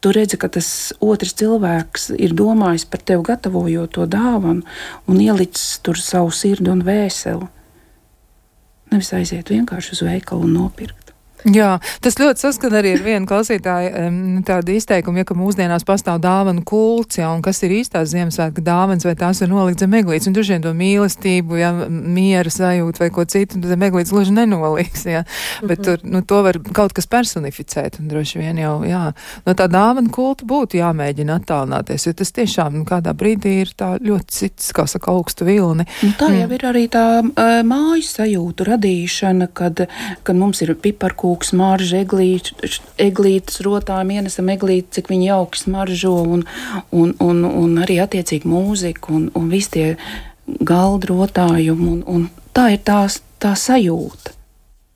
[0.00, 0.68] tu redzi, ka tas
[1.02, 4.64] otrs cilvēks ir domājis par tevi, gatavojot to dāvanu
[5.10, 7.50] un ielicis tur savu sirdi un vēseli.
[8.92, 11.05] Nevis aiziet vienkārši uz veikalu un nopirkt.
[11.46, 14.06] Jā, tas ļoti saskan arī ar vienu klausītāju
[14.46, 19.06] tādu izteikumu, ja ka mūsdienās pastāv dāvanu kults, ja, un kas ir īstās Ziemassvētku dāvanas,
[19.06, 23.24] vai tās ir nolikt zem eglītes, un šiem to mīlestību, ja, miera sajūtu vai ko
[23.30, 25.22] citu, zem eglītes gluži nenoliks, ja,
[25.62, 25.84] bet mm -hmm.
[25.84, 29.12] tur, nu, to var kaut kas personificēt, un droši vien jau, jā,
[29.46, 33.98] no tā dāvanu kulta būtu jāmēģina attālināties, jo tas tiešām, nu, kādā brīdī ir tā
[34.02, 35.86] ļoti cits, kā saka, augstu vilni.
[36.02, 36.52] Nu, tā jau mm.
[36.52, 39.86] ir arī tā uh, mājas sajūtu radīšana, kad,
[40.22, 46.22] kad mums ir piparkūks, lūk, smaržu eglītes, eglītes rotām ienesam eglīti, cik viņi jauki smaržo,
[46.24, 46.44] un,
[46.90, 49.96] un, un, un arī attiecīgi mūzika un, un visi tie
[50.46, 51.86] galdrotājumi.
[51.86, 54.32] Un, un tā ir tās, tā sajūta,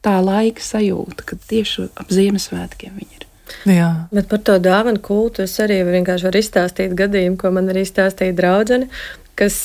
[0.03, 3.27] tā laika sajūta, kad tieši ap Ziemassvētkiem viņi ir.
[3.67, 4.07] Jā.
[4.15, 8.37] Bet par to dāvanu kultu es arī vienkārši varu izstāstīt gadījumu, ko man arī stāstīja
[8.39, 8.87] draudzene,
[9.35, 9.57] kas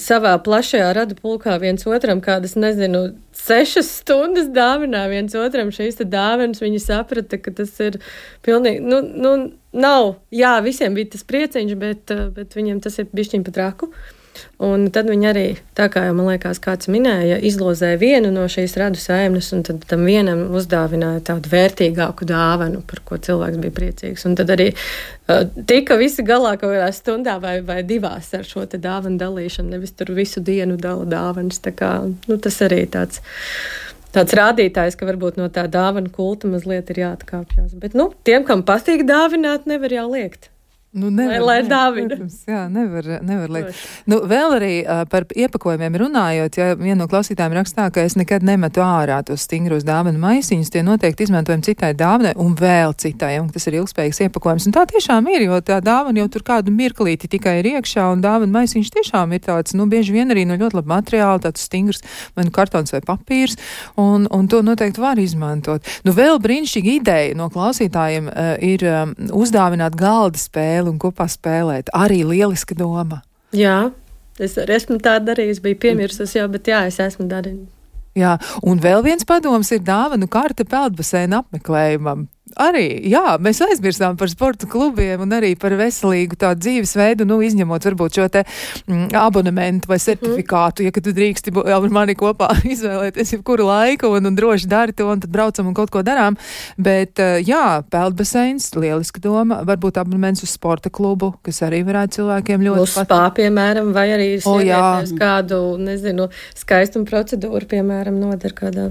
[0.00, 3.04] savā plašajā radu pulkā viens otram kādas, nezinu,
[3.36, 8.00] sešas stundas dāvinā viens otram šīs dāvanas, viņi saprata, ka tas ir
[8.46, 9.34] pilnīgi, nu, nu
[9.72, 13.92] nav, jā, visiem bija tas prieciņš, bet, bet viņiem tas ir bišķiņ pat raku.
[13.92, 14.14] Uh,
[14.58, 15.44] Un tad viņi arī,
[15.78, 19.84] tā kā jau man liekas, kāds minēja, izlozēja vienu no šīs radu saimnes, un tad
[19.90, 24.26] tam vienam uzdāvināja tādu vērtīgāku dāvanu, par ko cilvēks bija priecīgs.
[24.26, 28.66] Un tad arī uh, tika visi galā kaut kādā stundā vai, vai divās ar šo
[28.74, 31.62] dāvanu dalīšanu, nevis tur visu dienu dala dāvanas.
[31.78, 33.22] Kā, nu, tas arī tāds.
[34.08, 37.74] Tāds rādītājs, ka varbūt no tā dāvana kulta mazliet ir jāatkāpjas.
[37.78, 40.48] Bet nu, tiem, kam patīk dāvināt, nevar jau liekt.
[40.92, 42.16] Nu, nevar, lai lai dāvina.
[42.48, 43.80] Jā, nevar, nevar liekt.
[44.08, 48.44] Nu, vēl arī uh, par iepakojumiem runājot, ja viena no klausītājiem rakstā, ka es nekad
[48.46, 53.50] nemetu ārā tos stingros dāvanu maisiņus, tie noteikti izmantojami citai dāvanai un vēl citai, un
[53.52, 54.68] tas ir ilgspējīgs iepakojums.
[54.68, 58.24] Un tā tiešām ir, jo tā dāvana jau tur kādu mirklīti tikai ir iekšā, un
[58.24, 62.00] dāvana maisiņš tiešām ir tāds, nu, bieži vien arī no ļoti laba materiāla, tāds stingrs,
[62.32, 63.58] vai nu kartons vai papīrs,
[64.00, 65.84] un, un to noteikti var izmantot.
[66.08, 71.28] Nu, vēl brīnišķīga ideja no klausītājiem uh, ir um, uzdāvināt galda spēli spēli un kopā
[71.28, 71.90] spēlēt.
[71.92, 73.22] Arī lieliska doma.
[73.52, 73.90] Jā,
[74.38, 77.68] es arī esmu tā darījis, biju piemirsus jau, bet jā, es esmu darījis.
[78.16, 82.26] Jā, un vēl viens padoms ir dāvanu karte peldbaseina apmeklējumam
[82.56, 87.88] arī, jā, mēs aizmirsām par sporta klubiem un arī par veselīgu tādu dzīvesveidu, nu, izņemot
[87.88, 90.98] varbūt šo te mm, abonementu vai certifikātu, mm -hmm.
[90.98, 95.20] ja tu drīksti ar mani kopā izvēlēties jebkuru laiku un, un droši dari to, un
[95.20, 96.36] tad braucam un kaut ko darām.
[96.76, 102.62] Bet, eh, jā, peldbaseins, lieliska doma, varbūt abonements uz sporta klubu, kas arī varētu cilvēkiem
[102.62, 103.02] ļoti patīk.
[103.02, 104.62] Uz spā, piemēram, vai arī oh,
[105.18, 108.90] kādu, nezinu, skaistumu procedūru, piemēram, nodar kādā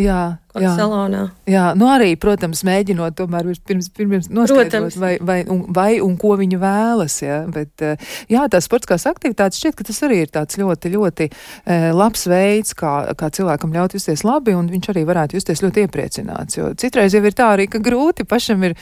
[0.00, 0.70] Jā, jā.
[0.78, 1.26] salonā.
[1.48, 6.32] Jā, nu arī, protams, mēģinot tomēr pirms, pirms noskaidrot, vai, vai, un, vai un ko
[6.40, 8.00] viņi vēlas, jā, bet, eh,
[8.32, 12.72] jā, tās sportiskās aktivitātes šķiet, ka tas arī ir tāds ļoti, ļoti eh, labs veids,
[12.78, 17.12] kā, kā cilvēkam ļaut justies labi, un viņš arī varētu justies ļoti iepriecināts, jo citreiz
[17.12, 18.78] jau ir tā arī, ka grūti pašam ir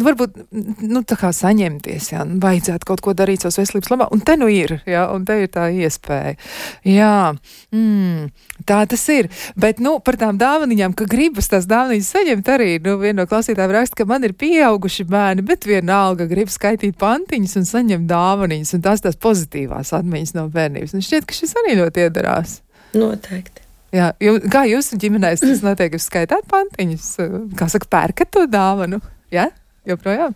[0.00, 0.38] Nu, varbūt
[0.88, 4.38] nu, tā kā saņemties, jā, nu, vajadzētu kaut ko darīt savas veselības labā, un te
[4.40, 6.32] nu ir, jā, un te ir tā iespēja.
[6.88, 7.34] Jā,
[7.76, 8.30] mm,
[8.68, 9.28] tā tas ir.
[9.60, 13.76] Bet, nu, par tām dāvaniņām, ka gribas tās dāvaniņas saņemt arī, nu, viena no klausītājiem
[13.76, 18.88] raksta, ka man ir pieauguši bērni, bet vienalga grib skaitīt pantiņas un saņemt dāvaniņas, un
[18.88, 20.96] tās tās pozitīvās atmiņas no bērnības.
[20.96, 22.62] Un šķiet, ka šis arī ļoti iedarās.
[22.96, 23.60] Noteikti.
[23.92, 25.92] Jā, jū, kā jūsu ģimenēs tas notiek?
[25.92, 27.16] Jūs skaitāt pantiņus,
[27.58, 29.04] kā saka, pērkat to dāvanu?
[29.32, 29.50] Jā,
[29.88, 30.34] joprojām?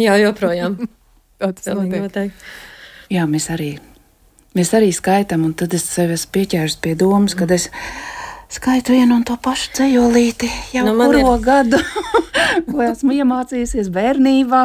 [0.00, 0.76] Jā, joprojām.
[1.40, 2.00] Tā tas notiek.
[2.06, 2.52] noteikti.
[3.12, 3.74] Jā, mēs arī,
[4.56, 7.68] mēs arī skaitām, un tad es sev esmu pieķēries pie domas, kad es
[8.52, 11.80] skaitu vienu un to pašu ceļolīti jau Nu, kuro ir- gadu,
[12.70, 14.62] ko esmu iemācījusies bērnībā,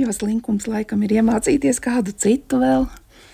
[0.00, 2.88] jo slinkums laikam ir iemācīties kādu citu vēl.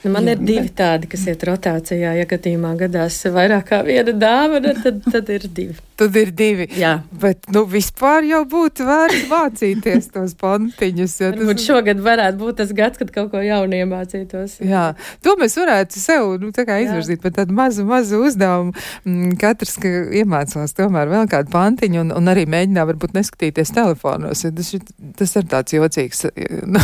[0.06, 2.12] Nu, man ir divi tādi, kas iet rotācijā.
[2.14, 5.74] Ja gadījumā gadās vairāk kā viena dāvana, tad, tad ir divi.
[5.96, 6.66] Tad ir divi.
[6.76, 6.92] Jā.
[7.10, 11.14] Bet, nu, vispār jau būtu vērts mācīties tos pantiņus.
[11.24, 14.58] jo tas- šogad varētu būt tas gads, kad kaut ko jaunu iemācītos.
[14.60, 14.84] Jā,
[15.24, 18.76] to mēs varētu sev nu, izvirzīt par tādu mazu, mazu uzdevumu.
[19.08, 19.88] Mm, Katrs ka
[20.20, 24.44] iemācās tomēr vēl kādu pantiņu un, un arī mēģinā varbūt neskatīties telefonos.
[24.44, 24.70] jo Tas,
[25.16, 26.26] tas ir tāds jocīgs,
[26.76, 26.80] nu,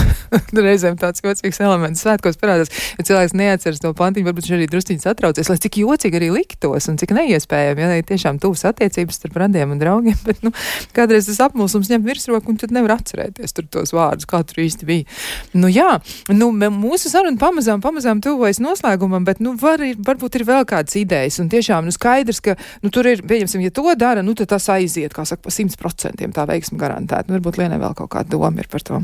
[0.57, 2.73] reizēm tāds jocīgs elements svētkos parādās.
[2.99, 6.89] Ja cilvēks neatceras to pantiņu, varbūt viņš arī drusciņš atraucies, lai cik jocīgi arī liktos
[6.91, 10.19] un cik neiespējami, ja ir tiešām tuvas attiecības starp radiem un draugiem.
[10.27, 10.53] Bet, nu,
[10.97, 14.89] kādreiz tas apmulsums ņem virsroku un tad nevar atcerēties tur tos vārdus, kā tur īsti
[14.89, 15.07] bija.
[15.57, 15.99] Nu, jā,
[16.33, 21.41] nu, mūsu saruna pamazām, pamazām tuvojas noslēgumam, bet, nu, var, varbūt ir vēl kādas idejas.
[21.43, 24.71] Un tiešām, nu, skaidrs, ka, nu, tur ir, pieņemsim, ja to dara, nu, tad tas
[24.73, 27.29] aiziet, kā saka, pa simt procentiem tā veiksma garantēta.
[27.29, 29.03] Nu, varbūt Lienai vēl kaut kāda doma ir par to.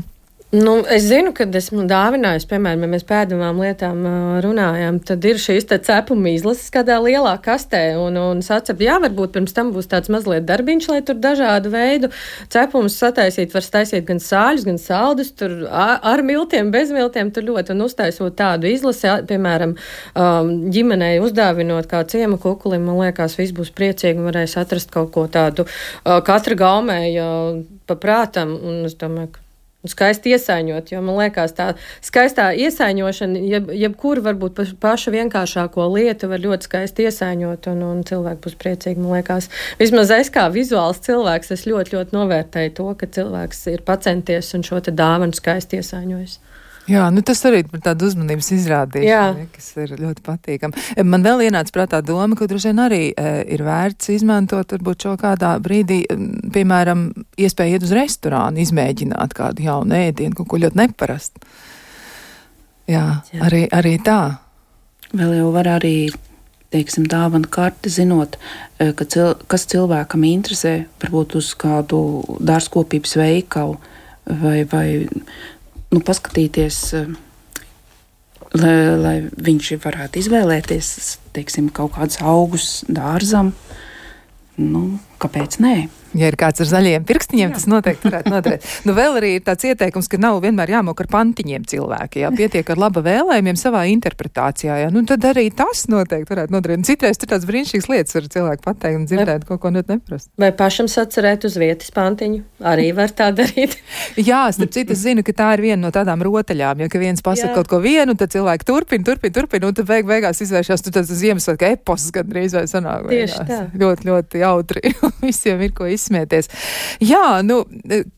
[0.49, 5.37] Nu, es zinu, ka esmu dāvinājis, piemēram, ja mēs pēdējām lietām ā, runājam, tad ir
[5.37, 7.83] šīs cepuma izlases kādā lielā kastē.
[8.01, 12.09] Un, un sacep, jā, varbūt pirms tam būs tāds mazliet darbiņš, lai tur dažādu veidu
[12.49, 13.53] cepumus sataisīt.
[13.53, 17.75] Var taisīt gan sāļus, gan saldus, tur ar miltiem, bez miltiem, tur ļoti.
[17.75, 19.75] Un uztaisot tādu izlasi, piemēram,
[20.73, 25.27] ģimenei uzdāvinot kā ciemu kukulim, man liekas, viss būs priecīgi un varēs atrast kaut ko
[25.29, 25.67] tādu
[26.01, 27.29] katra gaumēja
[27.85, 28.55] paprātam.
[28.57, 29.45] Un es domāju, ka
[29.87, 31.69] skaisti iesaiņot, jo man liekas, tā
[32.03, 38.03] skaistā iesaiņošana, jeb, jebkuru varbūt pa- pašu vienkāršāko lietu var ļoti skaisti iesaiņot, un, un
[38.03, 38.99] cilvēki būs priecīgi.
[38.99, 39.47] Man liekas,
[39.79, 44.67] vismaz es kā vizuāls cilvēks, es ļoti, ļoti novērtēju to, ka cilvēks ir pacenties un
[44.67, 46.39] šo dāvanu skaisti iesaiņojis.
[46.89, 49.23] Jā, nu tas arī ir tāda uzmanības izrādīšana, Jā.
[49.37, 50.85] ja, kas ir ļoti patīkama.
[51.05, 55.13] Man vēl ienāca prātā doma, ka droši vien arī e, ir vērts izmantot varbūt šo
[55.21, 56.01] kādā brīdī,
[56.55, 61.43] piemēram, iespēju iet uz restorānu, izmēģināt kādu jaunu ēdienu, kaut ko ļoti neparastu.
[62.89, 63.43] Jā, Jā.
[63.45, 64.21] arī, arī tā.
[65.13, 66.09] Vēl jau var arī,
[66.73, 68.39] teiksim, dāvana karti, zinot,
[68.79, 72.01] eh, ka cil kas cilvēkam interesē, varbūt uz kādu
[72.41, 73.77] dārzkopības veikalu
[74.25, 74.87] vai, vai
[75.93, 77.07] nu, paskatīties, eh,
[78.53, 79.15] lai, lai
[79.49, 83.53] viņš varētu izvēlēties, teiksim, kaut kādus augus dārzam.
[84.59, 85.75] Nu, kāpēc nē?
[86.17, 88.65] Ja ir kāds ar zaļiem pirkstiņiem, tas noteikti varētu noderēt.
[88.87, 92.23] Nu, vēl arī ir tāds ieteikums, ka nav vienmēr jāmok ar pantiņiem cilvēki.
[92.23, 94.79] Jā, pietiek ar laba vēlējumiem savā interpretācijā.
[94.83, 94.89] Jā.
[94.93, 96.81] Nu, tad arī tas noteikti varētu noderēt.
[96.81, 100.31] Un Citreiz tur tāds brīnišķīgs lietas var cilvēki pateikt un dzirdēt kaut ko ļoti neprastu.
[100.41, 102.41] Vai pašam sacerēt uz vietas pantiņu?
[102.71, 103.77] Arī var tā darīt.
[104.29, 106.85] Jā, starp citu, es zinu, ka tā ir viena no tādām rotaļām.
[106.85, 107.57] Ja ka viens pasaka Jā.
[107.59, 111.13] kaut ko vienu, tad cilvēki turpina, turpina, turpina, un tad beig, beigās izvēršas tur tāds
[111.19, 113.07] Ziemassvētku epos gandrīz vai sanāk.
[113.11, 113.49] Tieši beigās.
[113.49, 113.79] tā.
[113.83, 114.93] Ļoti, ļoti jautri.
[115.29, 116.49] Visiem ir ko izsmieties.
[117.03, 117.61] Jā, nu,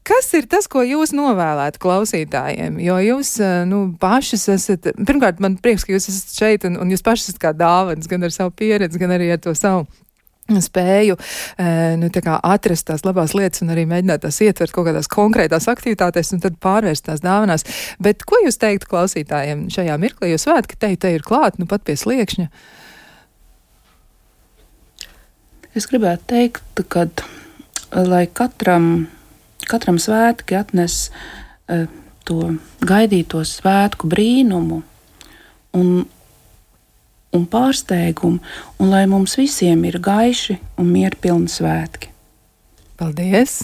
[0.08, 2.78] kas ir tas, ko jūs novēlētu klausītājiem?
[2.86, 6.94] Jo jūs, eh, nu, pašas esat, pirmkārt, man prieks, ka jūs esat šeit, un, un
[6.94, 9.88] jūs pašas esat kā dāvans, gan ar savu pieredzi, gan arī ar to savu
[10.60, 11.16] spēju
[11.62, 15.70] eh, nu, tā atrast tās labās lietas un arī mēģināt tās ietvert kaut kādās konkrētās
[15.72, 17.64] aktivitātēs un tad pārvērst tās dāvanās.
[18.04, 21.86] Bet ko jūs teiktu klausītājiem šajā mirklī, jo svētki te, te ir klāt, nu pat
[21.88, 22.50] pie sliekšņa?
[25.78, 27.06] Es gribētu teikt, ka
[27.96, 29.08] lai katram,
[29.68, 31.88] katram svētki atnes uh,
[32.28, 34.82] to gaidīto svētku brīnumu
[35.78, 35.90] un,
[37.36, 38.42] un pārsteigumu,
[38.80, 42.12] un lai mums visiem ir gaiši un mierpilni svētki.
[43.00, 43.64] Paldies!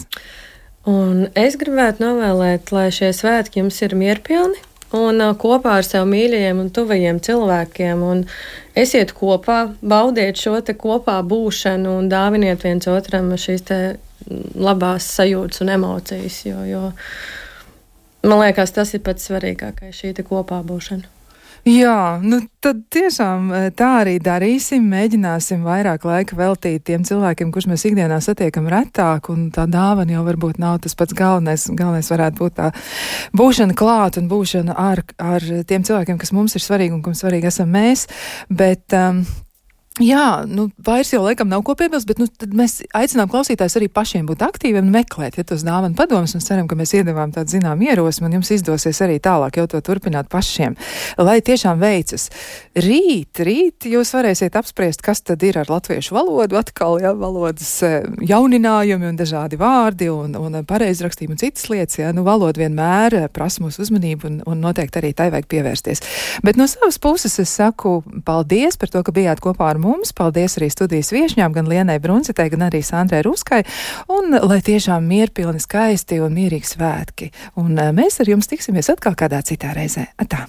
[0.88, 4.62] Un es gribētu novēlēt, lai šie svētki jums ir mierpilni
[4.96, 8.04] un uh, kopā ar sev mīļajiem un tuvajiem cilvēkiem.
[8.08, 8.22] Un
[8.78, 13.66] esiet kopā, baudiet šo kopā būšanu un dāviniet viens otram šīs
[14.58, 16.40] labās sajūtas un emocijas.
[16.46, 16.82] Jo, jo
[18.26, 21.18] man liekas, tas ir pats svarīgākais, šī kopā būšana.
[21.68, 24.84] Jā, nu tad tiešām eh, tā arī darīsim.
[24.88, 30.22] Mēģināsim vairāk laika veltīt tiem cilvēkiem, kurus mēs ikdienā satiekam retāk, un tā dāvana jau
[30.28, 31.66] varbūt nav tas pats galvenais.
[31.68, 32.70] Galvenais varētu būt tā
[33.36, 37.50] būšana klāt un būšana ar, ar tiem cilvēkiem, kas mums ir svarīgi un kam svarīgi
[37.50, 38.06] esam mēs.
[38.48, 39.24] Bet, um,
[39.98, 44.28] Jā, nu, vairs jau laikam nav ko piebilst, bet nu, mēs aicinām klausītājus arī pašiem
[44.28, 47.82] būt aktīviem un meklēt, ja tos dāvana padomus, un ceram, ka mēs iedavām tādu zinām
[47.82, 50.76] ierosmi, un jums izdosies arī tālāk jau to turpināt pašiem,
[51.18, 52.28] lai tiešām veicas.
[52.78, 58.06] Rīt, rīt jūs varēsiet apspriest, kas tad ir ar latviešu valodu, atkal, ja, valodas eh,
[58.30, 63.26] jauninājumi un dažādi vārdi un, un pareizrakstība un citas lietas, ja, nu, valoda vienmēr eh,
[63.34, 66.06] prasa mūsu uzmanību un, un noteikti arī tai vajag pievērsties.
[66.46, 70.14] Bet no savas puses es saku paldies par to, ka bijāt kopā ar mums mums.
[70.16, 73.64] Paldies arī studijas viešņām, gan Lienai Bruncitei, gan arī Sandrai Ruskai.
[74.12, 77.32] Un lai tiešām mierpilni, skaisti un mierīgi svētki.
[77.60, 80.10] Un eh, mēs ar jums tiksimies atkal kādā citā reizē.
[80.20, 80.46] Atā!